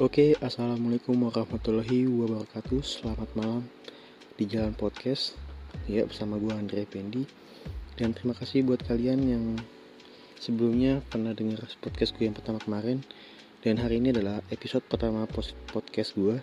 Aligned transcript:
Oke, 0.00 0.32
assalamualaikum 0.40 1.12
warahmatullahi 1.28 2.08
wabarakatuh. 2.08 2.80
Selamat 2.80 3.28
malam 3.36 3.68
di 4.40 4.48
Jalan 4.48 4.72
Podcast. 4.72 5.36
Ya, 5.84 6.08
bersama 6.08 6.40
gue 6.40 6.48
Andre 6.48 6.88
Pendi. 6.88 7.28
Dan 8.00 8.16
terima 8.16 8.32
kasih 8.32 8.64
buat 8.64 8.80
kalian 8.88 9.20
yang 9.20 9.44
sebelumnya 10.40 11.04
pernah 11.12 11.36
dengar 11.36 11.68
podcast 11.84 12.16
gue 12.16 12.24
yang 12.24 12.32
pertama 12.32 12.56
kemarin. 12.64 13.04
Dan 13.60 13.76
hari 13.76 14.00
ini 14.00 14.16
adalah 14.16 14.40
episode 14.48 14.80
pertama 14.88 15.28
podcast 15.68 16.16
gue 16.16 16.40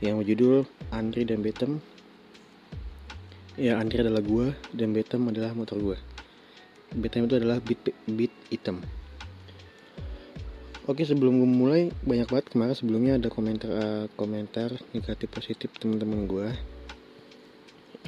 yang 0.00 0.16
berjudul 0.24 0.64
Andre 0.96 1.28
dan 1.28 1.44
Betem. 1.44 1.76
Ya, 3.60 3.76
Andre 3.76 4.08
adalah 4.08 4.24
gue 4.24 4.56
dan 4.72 4.96
Betem 4.96 5.28
adalah 5.28 5.52
motor 5.52 5.76
gue. 5.76 6.00
Betem 6.96 7.28
itu 7.28 7.36
adalah 7.36 7.60
beat 7.60 7.92
beat 8.08 8.32
hitam. 8.48 8.80
Oke 10.82 11.06
sebelum 11.06 11.38
gue 11.38 11.46
mulai 11.46 11.82
banyak 12.02 12.26
banget 12.26 12.46
kemarin 12.50 12.74
sebelumnya 12.74 13.14
ada 13.14 13.30
komentar 13.30 13.70
uh, 13.70 14.04
komentar 14.18 14.74
negatif 14.90 15.30
positif 15.30 15.70
teman-teman 15.78 16.26
gue 16.26 16.50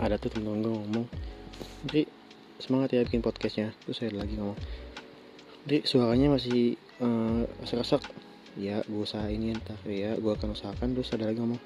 ada 0.03 0.19
tuh 0.19 0.35
teman-teman 0.35 0.59
gue 0.59 0.73
ngomong 0.83 1.07
Dri 1.87 2.03
semangat 2.59 2.99
ya 2.99 3.07
bikin 3.07 3.23
podcastnya. 3.23 3.71
Terus 3.87 4.03
saya 4.03 4.11
lagi 4.11 4.35
ngomong 4.35 4.59
Dri 5.71 5.87
suaranya 5.87 6.35
masih 6.35 6.75
uh, 6.99 7.47
rasak-rasak 7.63 8.11
ya 8.59 8.83
gue 8.91 9.03
usahain 9.07 9.39
ya 9.39 9.55
ntar 9.55 9.79
ya 9.87 10.19
gue 10.19 10.33
akan 10.35 10.59
usahakan. 10.59 10.99
Terus 10.99 11.15
ada 11.15 11.31
lagi 11.31 11.39
ngomong 11.39 11.63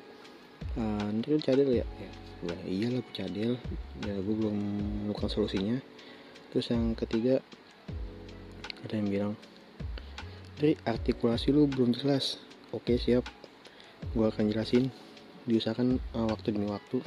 uh, 0.76 1.08
Dri 1.24 1.32
lu 1.32 1.40
cadel 1.40 1.72
ya. 1.72 1.88
Ya 1.88 2.12
gue 2.44 2.56
iya 2.68 2.86
lah 2.92 3.00
gue 3.00 3.14
cadel. 3.16 3.52
Ya 4.04 4.12
gue 4.12 4.34
belum 4.44 4.52
menemukan 5.08 5.32
solusinya. 5.32 5.80
Terus 6.52 6.68
yang 6.68 6.92
ketiga 6.92 7.40
ada 8.84 8.92
yang 8.92 9.08
bilang 9.08 9.34
Tri 10.58 10.74
artikulasi 10.82 11.54
lu 11.54 11.70
belum 11.70 11.94
jelas. 11.94 12.42
Oke 12.74 12.98
siap. 12.98 13.22
Gue 14.10 14.26
akan 14.26 14.50
jelasin. 14.50 14.90
Diusahakan 15.46 16.02
uh, 16.18 16.26
waktu 16.26 16.50
demi 16.50 16.66
waktu. 16.66 16.98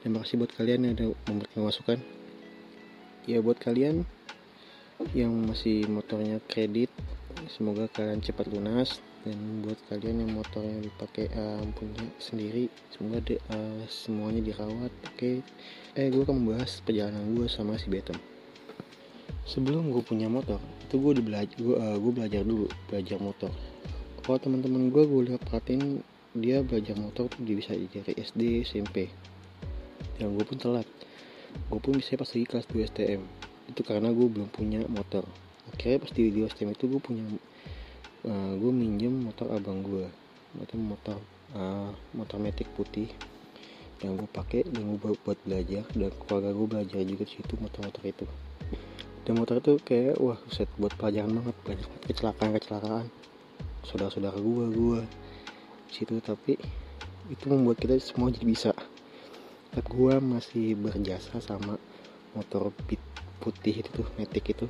Terima 0.00 0.24
kasih 0.24 0.40
buat 0.40 0.56
kalian 0.56 0.88
yang 0.88 0.96
udah 0.96 1.08
memberikan 1.28 1.68
masukan. 1.68 2.00
Ya 3.28 3.44
buat 3.44 3.60
kalian 3.60 4.08
yang 5.12 5.28
masih 5.44 5.92
motornya 5.92 6.40
kredit 6.48 6.88
semoga 7.52 7.84
kalian 7.92 8.24
cepat 8.24 8.48
lunas. 8.48 8.96
Dan 9.28 9.60
buat 9.60 9.76
kalian 9.92 10.24
yang 10.24 10.32
motornya 10.32 10.88
dipakai 10.88 11.28
uh, 11.36 11.60
punya 11.76 12.00
sendiri 12.16 12.72
semoga 12.88 13.20
de, 13.28 13.36
uh, 13.52 13.84
semuanya 13.92 14.40
dirawat 14.40 14.88
oke? 15.04 15.44
Eh 16.00 16.06
gue 16.08 16.22
akan 16.24 16.48
membahas 16.48 16.80
perjalanan 16.80 17.28
gue 17.36 17.44
sama 17.44 17.76
si 17.76 17.92
Betem 17.92 18.16
sebelum 19.48 19.88
gue 19.88 20.04
punya 20.04 20.28
motor 20.28 20.60
itu 20.84 21.00
gue 21.00 21.24
belajar 21.24 21.56
gue 21.56 21.76
uh, 21.80 21.96
gue 21.96 22.12
belajar 22.12 22.44
dulu 22.44 22.68
belajar 22.92 23.16
motor. 23.16 23.48
Kalau 24.20 24.36
teman-teman 24.36 24.92
gue 24.92 25.02
gue 25.08 25.20
lihat 25.32 25.40
perhatiin 25.48 26.04
dia 26.36 26.60
belajar 26.60 26.92
motor 27.00 27.32
tuh 27.32 27.40
dia 27.40 27.56
bisa 27.56 27.72
dari 27.72 28.12
SD 28.12 28.68
SMP 28.68 29.08
yang 30.20 30.36
gue 30.36 30.44
pun 30.44 30.60
telat. 30.60 30.84
Gue 31.72 31.80
pun 31.80 31.96
bisa 31.96 32.20
pas 32.20 32.28
lagi 32.28 32.44
kelas 32.44 32.66
2 32.68 32.88
STM 32.92 33.22
itu 33.72 33.80
karena 33.80 34.12
gue 34.12 34.28
belum 34.28 34.52
punya 34.52 34.84
motor. 34.84 35.24
Akhirnya 35.72 36.04
pas 36.04 36.12
di, 36.12 36.28
di 36.28 36.40
STM 36.44 36.76
itu 36.76 36.84
gue 36.84 37.00
punya 37.00 37.24
uh, 38.28 38.52
gue 38.52 38.72
minjem 38.72 39.12
motor 39.16 39.48
abang 39.56 39.80
gue 39.80 40.04
itu 40.60 40.76
motor 40.76 41.16
uh, 41.56 41.92
motor 42.12 42.36
metik 42.36 42.68
putih 42.76 43.08
yang 44.04 44.20
gue 44.20 44.28
pakai 44.28 44.68
dan 44.68 44.92
gue 44.92 45.16
buat 45.24 45.40
belajar. 45.48 45.88
Dan 45.96 46.12
keluarga 46.20 46.52
gue 46.52 46.66
belajar 46.68 47.00
juga 47.00 47.24
di 47.24 47.32
situ 47.32 47.56
motor-motor 47.56 48.04
itu 48.04 48.28
dan 49.28 49.36
motor 49.36 49.60
itu 49.60 49.76
kayak 49.84 50.16
wah 50.24 50.40
set 50.48 50.72
buat 50.80 50.96
pelajaran 50.96 51.36
banget 51.36 51.56
banyak 51.60 51.88
kecelakaan 52.08 52.56
kecelakaan. 52.56 53.06
Saudara-saudara 53.84 54.40
gue 54.40 54.66
gue 54.72 55.00
situ 55.92 56.16
tapi 56.24 56.56
itu 57.28 57.44
membuat 57.52 57.76
kita 57.76 58.00
semua 58.00 58.32
jadi 58.32 58.48
bisa. 58.48 58.72
Tapi 59.76 59.84
gue 59.84 60.16
masih 60.16 60.80
berjasa 60.80 61.44
sama 61.44 61.76
motor 62.32 62.72
beat 62.88 63.04
putih 63.44 63.84
itu 63.84 63.92
tuh 63.92 64.08
metik 64.16 64.48
itu. 64.48 64.64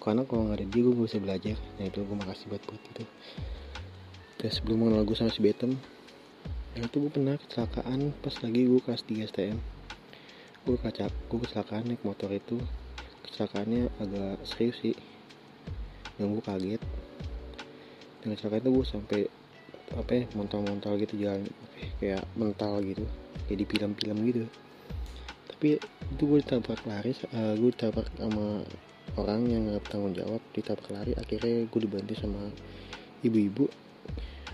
Karena 0.00 0.24
kalau 0.24 0.48
nggak 0.48 0.56
ada 0.56 0.66
dia 0.72 0.80
gue 0.80 0.96
bisa 0.96 1.20
belajar. 1.20 1.60
Nah 1.76 1.84
itu 1.84 2.00
gue 2.00 2.16
makasih 2.16 2.48
buat 2.48 2.64
buat 2.64 2.80
itu. 2.80 3.04
Dan 4.40 4.50
sebelum 4.56 4.88
mengenal 4.88 5.04
gue 5.04 5.16
sama 5.20 5.28
si 5.28 5.44
Betem 5.44 5.76
dan 6.72 6.88
itu 6.88 6.96
gue 6.96 7.12
pernah 7.12 7.36
kecelakaan 7.36 8.16
pas 8.24 8.36
lagi 8.40 8.68
gue 8.68 8.80
kelas 8.80 9.04
3 9.04 9.28
STM 9.32 9.58
gue 10.64 10.76
kaca 10.76 11.08
gue 11.08 11.38
kecelakaan 11.44 11.88
naik 11.88 12.04
motor 12.04 12.28
itu 12.32 12.60
kecelakaannya 13.26 13.90
agak 14.00 14.36
serius 14.46 14.76
sih. 14.80 14.96
Yang 16.16 16.40
gue 16.40 16.44
kaget. 16.46 16.82
Dengan 18.22 18.34
kecelakaan 18.38 18.62
itu 18.62 18.70
gue 18.72 18.86
sampai 18.86 19.20
apa 19.86 20.10
ya 20.18 20.24
montal-montal 20.34 20.98
gitu 20.98 21.14
jalan 21.20 21.46
kayak 22.02 22.24
mental 22.34 22.82
gitu. 22.82 23.04
Kayak 23.46 23.58
di 23.58 23.66
film-film 23.66 24.16
gitu. 24.26 24.44
Tapi 25.50 25.68
itu 25.82 26.22
gue 26.22 26.38
ditabrak 26.42 26.82
lari 26.84 27.12
uh, 27.32 27.54
gue 27.56 27.70
ditabrak 27.72 28.08
sama 28.18 28.66
orang 29.16 29.40
yang 29.48 29.62
nggak 29.70 29.88
tanggung 29.88 30.14
jawab. 30.16 30.42
Ditabrak 30.52 30.90
lari 30.90 31.12
akhirnya 31.14 31.64
gue 31.68 31.80
dibantu 31.80 32.12
sama 32.18 32.50
ibu-ibu. 33.22 33.66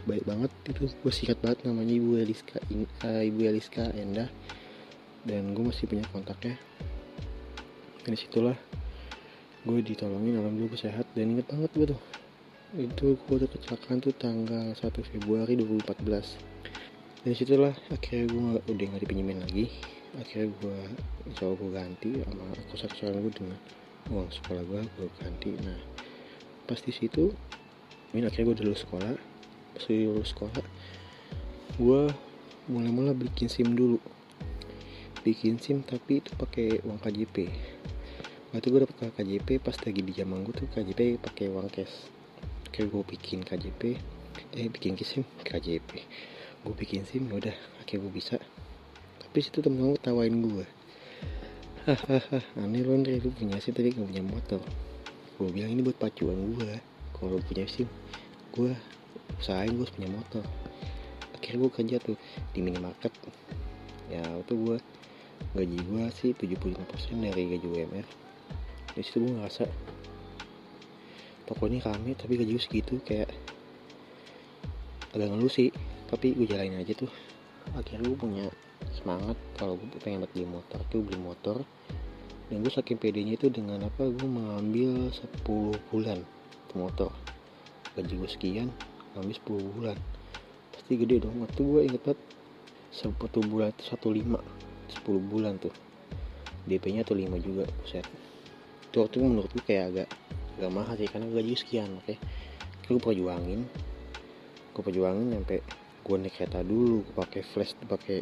Baik 0.02 0.26
banget 0.26 0.50
itu 0.66 0.90
gue 0.90 1.12
sikat 1.14 1.38
banget 1.38 1.62
namanya 1.62 1.94
ibu 1.94 2.18
Eliska 2.18 2.58
uh, 3.06 3.22
ibu 3.22 3.40
Eliska 3.46 3.94
Endah. 3.94 4.28
Dan 5.22 5.54
gue 5.54 5.62
masih 5.62 5.86
punya 5.86 6.02
kontaknya 6.10 6.58
dari 8.02 8.18
situlah 8.18 8.58
gue 9.62 9.78
ditolongin 9.78 10.42
alhamdulillah 10.42 10.74
gue 10.74 10.82
sehat 10.90 11.06
dan 11.14 11.38
inget 11.38 11.46
banget 11.46 11.70
gue 11.74 11.86
tuh. 11.94 12.00
Itu 12.72 13.14
gue 13.14 13.34
udah 13.36 13.50
kecelakaan 13.52 14.02
tuh 14.02 14.16
tanggal 14.16 14.74
1 14.74 14.82
Februari 15.06 15.54
2014 15.54 16.52
dari 17.22 17.38
situlah 17.38 17.70
akhirnya 17.94 18.26
gue 18.26 18.42
udah 18.66 18.84
gak 18.90 19.02
dipinjemin 19.06 19.38
lagi. 19.38 19.70
Akhirnya 20.18 20.50
gue 20.58 20.78
Allah 21.30 21.54
gue 21.54 21.70
ganti 21.70 22.10
sama 22.26 22.44
aku 22.50 22.74
sekarang 22.74 23.22
gue 23.22 23.32
dengan 23.38 23.58
uang 24.10 24.28
sekolah 24.34 24.62
gue 24.66 24.80
gue 24.98 25.08
ganti. 25.22 25.50
Nah 25.62 25.78
pas 26.66 26.82
di 26.82 26.90
situ 26.90 27.30
ini 28.10 28.26
akhirnya 28.26 28.50
gue 28.50 28.66
lulus 28.66 28.82
sekolah. 28.82 29.14
Pas 29.78 29.84
lulus 29.86 30.34
sekolah 30.34 30.64
gue 31.78 32.02
mulai-mulai 32.66 33.14
bikin 33.14 33.46
sim 33.46 33.70
dulu. 33.78 34.02
Bikin 35.22 35.62
sim 35.62 35.86
tapi 35.86 36.18
itu 36.18 36.34
pakai 36.34 36.82
uang 36.82 36.98
KJP 36.98 37.46
waktu 38.52 38.68
gue 38.68 38.84
dapet 38.84 39.16
KJP 39.16 39.48
pas 39.64 39.72
lagi 39.72 40.00
di 40.04 40.12
zaman 40.12 40.44
gue 40.44 40.52
tuh 40.52 40.68
KJP 40.68 41.24
pakai 41.24 41.48
uang 41.48 41.72
cash. 41.72 42.04
Kayak 42.68 42.92
gue 42.92 43.02
bikin 43.16 43.40
KJP 43.48 43.82
eh 44.52 44.68
bikin 44.68 44.96
sim 45.00 45.24
KJP 45.44 45.90
gue 46.62 46.74
bikin 46.76 47.08
sim 47.08 47.24
ya 47.32 47.40
udah 47.40 47.56
akhirnya 47.80 48.04
gue 48.04 48.12
bisa. 48.12 48.36
Tapi 49.24 49.38
situ 49.40 49.64
temen 49.64 49.96
gue 49.96 50.00
tawain 50.04 50.36
gue 50.36 50.68
hahaha 51.88 52.44
aneh 52.60 52.84
lo 52.84 52.94
Andre 52.94 53.18
lu 53.24 53.32
punya 53.32 53.56
sim 53.56 53.72
tapi 53.72 53.88
gak 53.88 54.04
punya 54.04 54.20
motor. 54.20 54.60
Gue 55.40 55.48
bilang 55.48 55.72
ini 55.72 55.80
buat 55.80 55.96
pacuan 55.96 56.52
gue 56.52 56.76
kalau 57.16 57.40
punya 57.40 57.64
sim. 57.64 57.88
Gue 58.52 58.76
usahain 59.40 59.72
gue 59.72 59.88
punya 59.88 60.12
motor. 60.12 60.44
Akhirnya 61.32 61.58
gue 61.64 61.70
kerja 61.72 61.96
tuh 62.04 62.20
di 62.52 62.60
minimarket. 62.60 63.16
Ya 64.12 64.20
waktu 64.28 64.52
gue 64.60 64.76
gaji 65.56 65.78
gue 65.88 66.04
sih 66.20 66.30
75% 66.36 67.16
dari 67.16 67.56
gaji 67.56 67.66
UMR 67.66 68.21
di 68.92 69.02
situ 69.04 69.24
gue 69.24 69.32
ngerasa 69.40 69.64
pokoknya 71.48 71.84
kami 71.84 72.16
tapi 72.16 72.36
gaji 72.36 72.52
gue 72.56 72.62
segitu 72.62 73.00
kayak 73.04 73.32
agak 75.12 75.28
ngeluh 75.28 75.52
sih. 75.52 75.68
Tapi 76.08 76.36
gue 76.36 76.48
jalanin 76.48 76.80
aja 76.80 76.92
tuh. 76.96 77.12
Akhirnya 77.76 78.08
gue 78.08 78.18
punya 78.18 78.46
semangat 78.96 79.36
kalau 79.56 79.78
gue 79.78 79.88
pengen 80.00 80.24
buat 80.24 80.32
beli 80.32 80.48
motor 80.48 80.80
tuh 80.88 81.00
beli 81.04 81.20
motor. 81.20 81.56
Dan 82.48 82.64
gue 82.64 82.72
saking 82.72 83.00
pedenya 83.00 83.36
itu 83.36 83.48
dengan 83.48 83.88
apa 83.88 84.08
gue 84.08 84.28
mengambil 84.28 85.08
10 85.08 85.92
bulan 85.92 86.18
motor. 86.76 87.12
Gaji 87.96 88.14
gue 88.16 88.28
sekian 88.28 88.68
ngambil 89.16 89.36
10 89.36 89.76
bulan. 89.76 89.96
Pasti 90.72 90.92
gede 90.96 91.24
dong. 91.24 91.44
Waktu 91.44 91.60
gue 91.60 91.80
inget 91.88 92.02
banget 92.04 92.20
satu 92.92 93.40
bulan 93.44 93.72
itu 93.72 93.84
satu 93.88 94.08
lima. 94.12 94.40
10 94.92 95.32
bulan 95.32 95.56
tuh. 95.60 95.72
DP 96.68 96.96
nya 96.96 97.02
tuh 97.04 97.16
5 97.16 97.36
juga 97.40 97.64
buset 97.80 98.06
itu 98.92 99.00
waktu 99.00 99.16
itu 99.16 99.24
menurut 99.24 99.50
gue 99.56 99.64
kayak 99.64 99.84
agak 99.88 100.08
agak 100.60 100.70
mahal 100.76 100.94
sih 101.00 101.08
karena 101.08 101.26
gaji 101.32 101.56
sekian 101.56 101.88
oke. 101.96 102.12
Okay? 102.12 102.18
gue 102.92 103.00
perjuangin. 103.00 103.64
Gue 104.76 104.82
perjuangin 104.84 105.32
sampai 105.32 105.64
gue 106.04 106.16
naik 106.20 106.34
kereta 106.36 106.60
dulu 106.60 107.00
gue 107.08 107.14
pakai 107.16 107.40
flash 107.40 107.72
pakai 107.88 108.20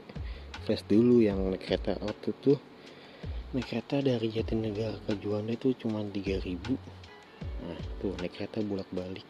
flash 0.62 0.86
dulu 0.86 1.26
yang 1.26 1.42
naik 1.42 1.66
kereta. 1.66 1.98
Waktu 1.98 2.30
itu 2.30 2.54
naik 3.50 3.66
kereta 3.66 3.98
dari 3.98 4.30
Jatinegara 4.30 4.94
ke 5.10 5.18
Juanda 5.18 5.58
itu 5.58 5.74
cuma 5.74 6.06
3000 6.06 6.54
nah 7.60 7.76
tuh 8.00 8.14
naik 8.22 8.36
kereta 8.38 8.62
bolak 8.64 8.88
balik 8.94 9.26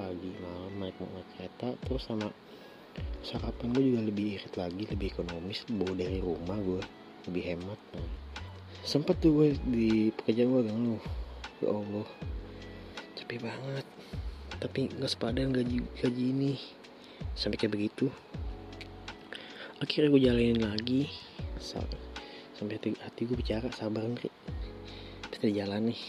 pagi 0.00 0.32
malam 0.40 0.74
naik 0.80 0.96
naik 0.98 1.28
kereta 1.36 1.76
terus 1.84 2.08
sama 2.08 2.32
sarapan 3.20 3.68
gue 3.76 3.84
juga 3.84 4.00
lebih 4.08 4.40
irit 4.40 4.54
lagi 4.56 4.82
lebih 4.88 5.12
ekonomis 5.12 5.68
bawa 5.68 5.92
dari 5.92 6.24
rumah 6.24 6.56
gue 6.56 6.80
lebih 7.26 7.42
hemat. 7.52 7.80
Nah, 7.92 8.10
sempet 8.86 9.18
tuh 9.18 9.34
gue 9.34 9.48
di 9.66 10.14
pekerjaan 10.14 10.48
gue 10.54 10.62
ngeluh 10.70 11.04
ya 11.58 11.68
Allah 11.74 12.08
capek 13.18 13.42
banget. 13.42 13.86
Tapi 14.62 14.80
nggak 14.94 15.10
sepadan 15.10 15.50
gaji 15.50 15.82
gaji 15.98 16.24
ini. 16.30 16.54
Sampai 17.34 17.58
kayak 17.58 17.74
begitu. 17.74 18.06
Akhirnya 19.82 20.14
gue 20.14 20.22
jalanin 20.22 20.62
lagi. 20.62 21.10
Sampai 21.58 22.78
hati, 22.78 22.94
hati 23.02 23.20
gue 23.26 23.34
bicara 23.34 23.66
sabar 23.74 24.06
nih 24.06 24.30
kita 25.34 25.52
jalan 25.52 25.90
nih. 25.92 26.02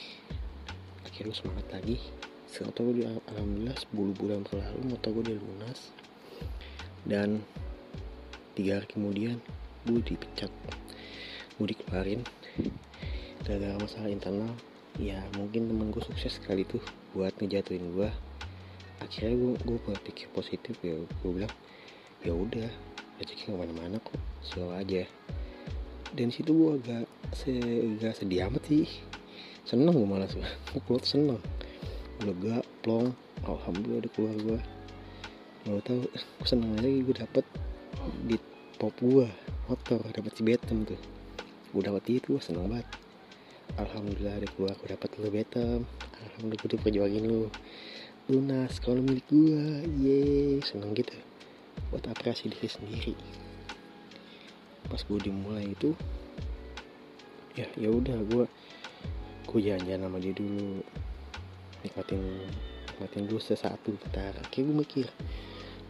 Akhirnya 1.03 1.33
gue 1.33 1.37
semangat 1.41 1.67
lagi. 1.73 1.97
Setelah 2.45 2.93
gue 2.93 3.09
alhamdulillah 3.33 3.77
10 3.91 4.19
bulan 4.21 4.39
berlalu 4.45 4.81
motor 4.87 5.09
gue 5.17 5.23
udah 5.25 5.35
lunas. 5.41 5.79
Dan 7.03 7.41
tiga 8.53 8.77
hari 8.77 8.87
kemudian 8.93 9.41
gue 9.89 9.99
dipecat. 10.05 10.53
Gue 11.57 11.73
dikeluarin 11.73 12.21
gara-gara 13.45 13.75
masalah 13.79 14.09
internal 14.09 14.51
ya 14.97 15.21
mungkin 15.37 15.69
temen 15.69 15.93
gue 15.93 16.03
sukses 16.03 16.41
sekali 16.41 16.65
tuh 16.65 16.81
buat 17.13 17.33
ngejatuhin 17.37 17.93
gue 17.93 18.09
akhirnya 18.97 19.35
gue 19.37 19.53
gue 19.61 19.77
berpikir 19.93 20.27
positif 20.33 20.73
ya 20.81 20.97
gue 20.97 21.31
bilang 21.31 21.53
ya 22.25 22.33
udah 22.33 22.69
rezeki 23.17 23.49
ke 23.49 23.53
mana-mana 23.53 23.97
kok 24.01 24.17
selalu 24.45 24.73
aja. 24.77 25.03
Dan 26.13 26.29
situ 26.33 26.53
gue 26.53 26.71
agak 26.81 27.05
se 27.33 27.53
agak 27.97 28.13
sedih 28.17 28.49
amat 28.49 28.63
sih. 28.69 28.89
Seneng 29.65 29.93
gue 29.93 30.07
malah 30.07 30.29
gue 30.73 30.81
keluar 30.85 31.03
seneng. 31.05 31.41
Lega 32.25 32.65
plong 32.81 33.13
alhamdulillah 33.45 34.01
udah 34.01 34.11
keluar 34.17 34.35
gue 34.41 34.59
mau 35.67 35.83
tau 35.83 35.99
gue 36.01 36.47
seneng 36.47 36.79
aja 36.79 36.89
gue 36.89 37.15
dapet 37.15 37.45
di 38.25 38.39
pop 38.79 38.95
gue 38.97 39.27
motor 39.67 39.99
dapet 40.09 40.31
si 40.33 40.41
betem 40.41 40.87
tuh 40.87 40.97
gue 41.77 41.85
dapet 41.85 42.17
itu 42.17 42.41
seneng 42.41 42.73
banget. 42.73 42.89
Alhamdulillah 43.77 44.41
keluar 44.57 44.73
gue 44.81 44.89
dapet 44.89 45.13
lu 45.21 45.29
betem 45.29 45.85
alhamdulillah 46.25 46.57
gue 46.65 46.69
diperjuangin 46.73 47.23
lu. 47.29 47.53
Lunas 48.33 48.81
kalau 48.81 49.05
milik 49.05 49.29
gue 49.29 49.85
ye 50.01 50.21
seneng 50.65 50.97
gitu. 50.97 51.13
Buat 51.93 52.09
apresiasi 52.09 52.49
diri 52.49 52.65
sendiri. 52.65 53.13
Pas 54.89 54.97
gue 55.05 55.19
dimulai 55.21 55.69
itu 55.69 55.93
ya 57.53 57.69
ya 57.77 57.93
udah 57.93 58.25
gue 58.25 58.49
gue 59.45 59.59
jalan-jalan 59.61 60.09
sama 60.09 60.17
dia 60.17 60.33
dulu. 60.33 60.81
Nikmatin 61.85 62.21
nikmatin 62.89 63.23
dulu 63.29 63.37
sesuatu 63.37 63.93
bentar. 64.01 64.33
Kayak 64.49 64.65
gue 64.65 64.75
mikir 64.81 65.07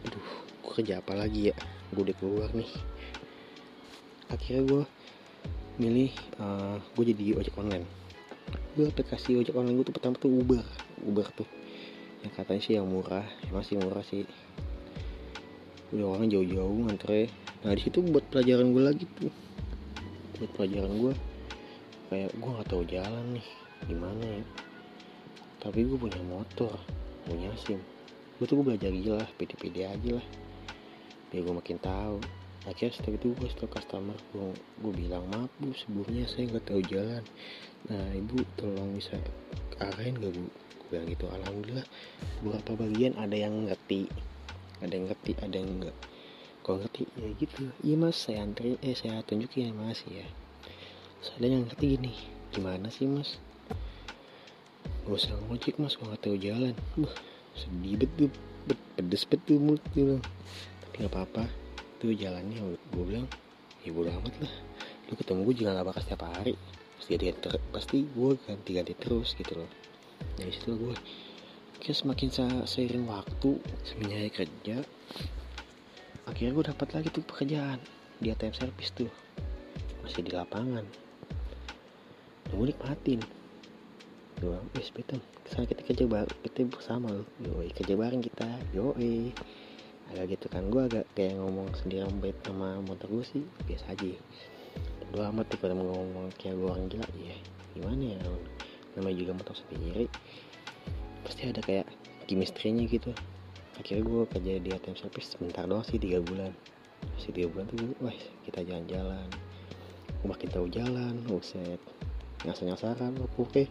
aduh 0.04 0.28
gue 0.68 0.72
kerja 0.84 1.00
apa 1.00 1.16
lagi 1.16 1.48
ya? 1.48 1.56
Gue 1.96 2.12
udah 2.12 2.16
keluar 2.20 2.52
nih. 2.52 2.68
Akhirnya 4.28 4.68
gue 4.68 4.84
milih 5.78 6.10
uh, 6.42 6.76
gue 6.98 7.04
jadi 7.14 7.38
ojek 7.38 7.54
online. 7.54 7.86
Gue 8.74 8.90
aplikasi 8.90 9.38
ojek 9.38 9.54
online 9.54 9.78
gue 9.78 9.86
tuh 9.86 9.94
pertama 9.94 10.14
tuh 10.18 10.30
Uber 10.30 10.62
Uber 11.06 11.26
tuh. 11.32 11.48
Yang 12.26 12.32
katanya 12.34 12.62
sih 12.62 12.74
yang 12.74 12.86
murah 12.90 13.22
ya 13.22 13.50
masih 13.54 13.78
murah 13.78 14.02
sih. 14.02 14.26
Udah 15.94 16.18
orang 16.18 16.28
jauh-jauh 16.28 16.84
ngantre 16.84 17.32
nah 17.58 17.74
di 17.74 17.82
situ 17.82 17.98
buat 18.04 18.22
pelajaran 18.28 18.74
gue 18.74 18.82
lagi 18.82 19.04
tuh. 19.18 19.32
Buat 20.42 20.50
pelajaran 20.58 20.92
gue 20.98 21.12
kayak 22.10 22.30
gue 22.34 22.50
nggak 22.50 22.68
tahu 22.68 22.82
jalan 22.84 23.24
nih 23.38 23.46
gimana 23.86 24.24
ya. 24.26 24.44
Tapi 25.62 25.86
gue 25.86 25.98
punya 25.98 26.20
motor 26.26 26.74
punya 27.24 27.54
sim. 27.54 27.78
Gue 28.36 28.46
tuh 28.46 28.60
gue 28.62 28.74
belajar 28.74 28.90
gila 28.90 29.26
pede-pede 29.38 29.86
aja 29.86 30.12
lah 30.18 30.26
biar 31.28 31.44
gue 31.44 31.54
makin 31.60 31.76
tahu 31.76 32.16
akhirnya 32.68 32.92
setelah 33.00 33.16
itu 33.16 33.28
gue 33.32 33.48
setelah 33.48 33.72
customer 33.80 34.18
gue, 34.36 34.46
gue 34.84 34.92
bilang 34.92 35.24
maaf 35.32 35.48
bu 35.56 35.72
sebelumnya 35.72 36.28
saya 36.28 36.52
nggak 36.52 36.66
tahu 36.68 36.80
jalan. 36.84 37.24
Nah 37.88 38.06
ibu 38.12 38.44
tolong 38.60 38.92
bisa 38.92 39.16
arahin 39.80 40.20
gak 40.20 40.36
bu? 40.36 40.44
Gue 40.46 40.86
bilang 40.92 41.06
gitu 41.08 41.24
alhamdulillah 41.32 41.86
beberapa 42.44 42.70
bagian 42.84 43.16
ada 43.16 43.36
yang 43.36 43.64
ngerti. 43.64 44.12
Ada 44.84 44.92
yang 44.94 45.06
ngerti 45.08 45.32
ada 45.40 45.56
yang 45.56 45.70
enggak 45.80 45.96
kalau 46.60 46.84
ngerti 46.84 47.08
ya 47.16 47.28
gitu. 47.40 47.62
Iya 47.80 47.96
mas 47.96 48.16
saya 48.20 48.44
antri 48.44 48.76
eh 48.84 48.92
saya 48.92 49.24
tunjukin 49.24 49.72
ya 49.72 49.72
mas 49.72 50.04
ya. 50.04 50.28
Saya 51.24 51.48
yang 51.48 51.64
ngerti 51.64 51.96
gini 51.96 52.12
gimana 52.52 52.92
sih 52.92 53.08
mas? 53.08 53.40
Gak 55.08 55.16
usah 55.16 55.40
ngojek 55.48 55.80
mas 55.80 55.96
gue 55.96 56.04
gak 56.04 56.20
tahu 56.20 56.36
jalan. 56.36 56.76
Bah, 57.00 57.16
sedih 57.56 57.96
betul 57.96 58.28
bet, 58.68 58.78
pedes 59.00 59.24
betul 59.24 59.56
mulut 59.56 59.82
bilang. 59.96 60.20
Tapi 60.84 60.94
gak 61.08 61.12
apa-apa 61.16 61.67
tuh 61.98 62.14
jalannya 62.14 62.78
gue 62.94 63.04
bilang 63.04 63.26
ya 63.82 63.90
bodo 63.90 64.10
amat 64.10 64.34
lah. 64.42 64.54
Lu 65.10 65.14
ketemu 65.18 65.40
gue 65.46 65.54
juga 65.58 65.78
gak 65.78 65.86
bakal 65.90 66.02
setiap 66.06 66.22
hari. 66.30 66.54
Pasti 66.98 67.10
ganti 67.14 67.48
pasti 67.74 67.96
gue 68.06 68.30
ganti-ganti 68.46 68.94
terus 68.98 69.34
gitu 69.34 69.52
loh. 69.58 69.70
Dari 70.38 70.50
situ 70.50 70.74
gue 70.74 70.94
kayak 71.78 71.98
semakin 71.98 72.28
seiring 72.66 73.06
waktu 73.06 73.62
semenjak 73.86 74.34
kerja 74.34 74.82
akhirnya 76.26 76.52
gue 76.52 76.64
dapat 76.74 76.88
lagi 76.90 77.08
tuh 77.14 77.22
pekerjaan 77.24 77.78
di 78.18 78.34
ATM 78.34 78.54
service 78.54 78.90
tuh. 78.94 79.10
Masih 80.02 80.26
di 80.26 80.32
lapangan. 80.34 80.84
Gue 82.50 82.64
nikmatin. 82.74 83.22
Gue 84.38 84.58
wes 84.74 84.94
betul 84.94 85.18
ke 85.18 85.48
sana 85.50 85.66
kita 85.66 85.82
kerja 85.82 86.04
bareng 86.06 86.38
kita 86.44 86.68
bersama 86.68 87.10
loh. 87.10 87.26
Yoi 87.42 87.72
kerja 87.72 87.94
bareng 87.96 88.22
kita. 88.22 88.46
Yoi 88.76 89.32
agak 90.12 90.38
gitu 90.38 90.46
kan 90.48 90.66
gue 90.72 90.82
agak 90.84 91.04
kayak 91.12 91.36
ngomong 91.36 91.68
sendiri 91.76 92.04
sama 92.44 92.80
motor 92.80 93.08
gue 93.12 93.24
sih 93.24 93.44
biasa 93.68 93.92
aja. 93.92 94.16
Gue 95.08 95.22
amat 95.24 95.46
tuh 95.48 95.58
kalau 95.60 95.76
ngomong 95.78 96.32
kayak 96.36 96.56
gue 96.56 96.68
orang 96.68 96.86
gila 96.88 97.08
ya 97.16 97.36
gimana 97.76 98.16
ya 98.16 98.18
namanya 98.96 99.16
juga 99.20 99.32
motor 99.36 99.54
sendiri 99.54 100.10
pasti 101.22 101.46
ada 101.46 101.60
kayak 101.60 101.86
chemistry-nya 102.26 102.84
gitu. 102.88 103.12
Akhirnya 103.78 104.02
gue 104.02 104.22
kerja 104.26 104.52
di 104.58 104.68
ATM 104.74 104.96
service 104.98 105.36
sebentar 105.36 105.68
doang 105.68 105.84
sih 105.84 106.00
tiga 106.00 106.18
bulan. 106.24 106.50
Masih 107.14 107.30
tiga 107.30 107.48
bulan 107.52 107.66
tuh 107.70 107.76
wah 108.00 108.16
kita 108.48 108.64
jalan-jalan. 108.64 109.28
Gue 110.18 110.28
makin 110.28 110.48
tahu 110.50 110.66
jalan 110.72 111.14
uset 111.30 111.78
ngasar-ngasaran 112.42 113.12
oke. 113.18 113.48
Okay 113.48 113.66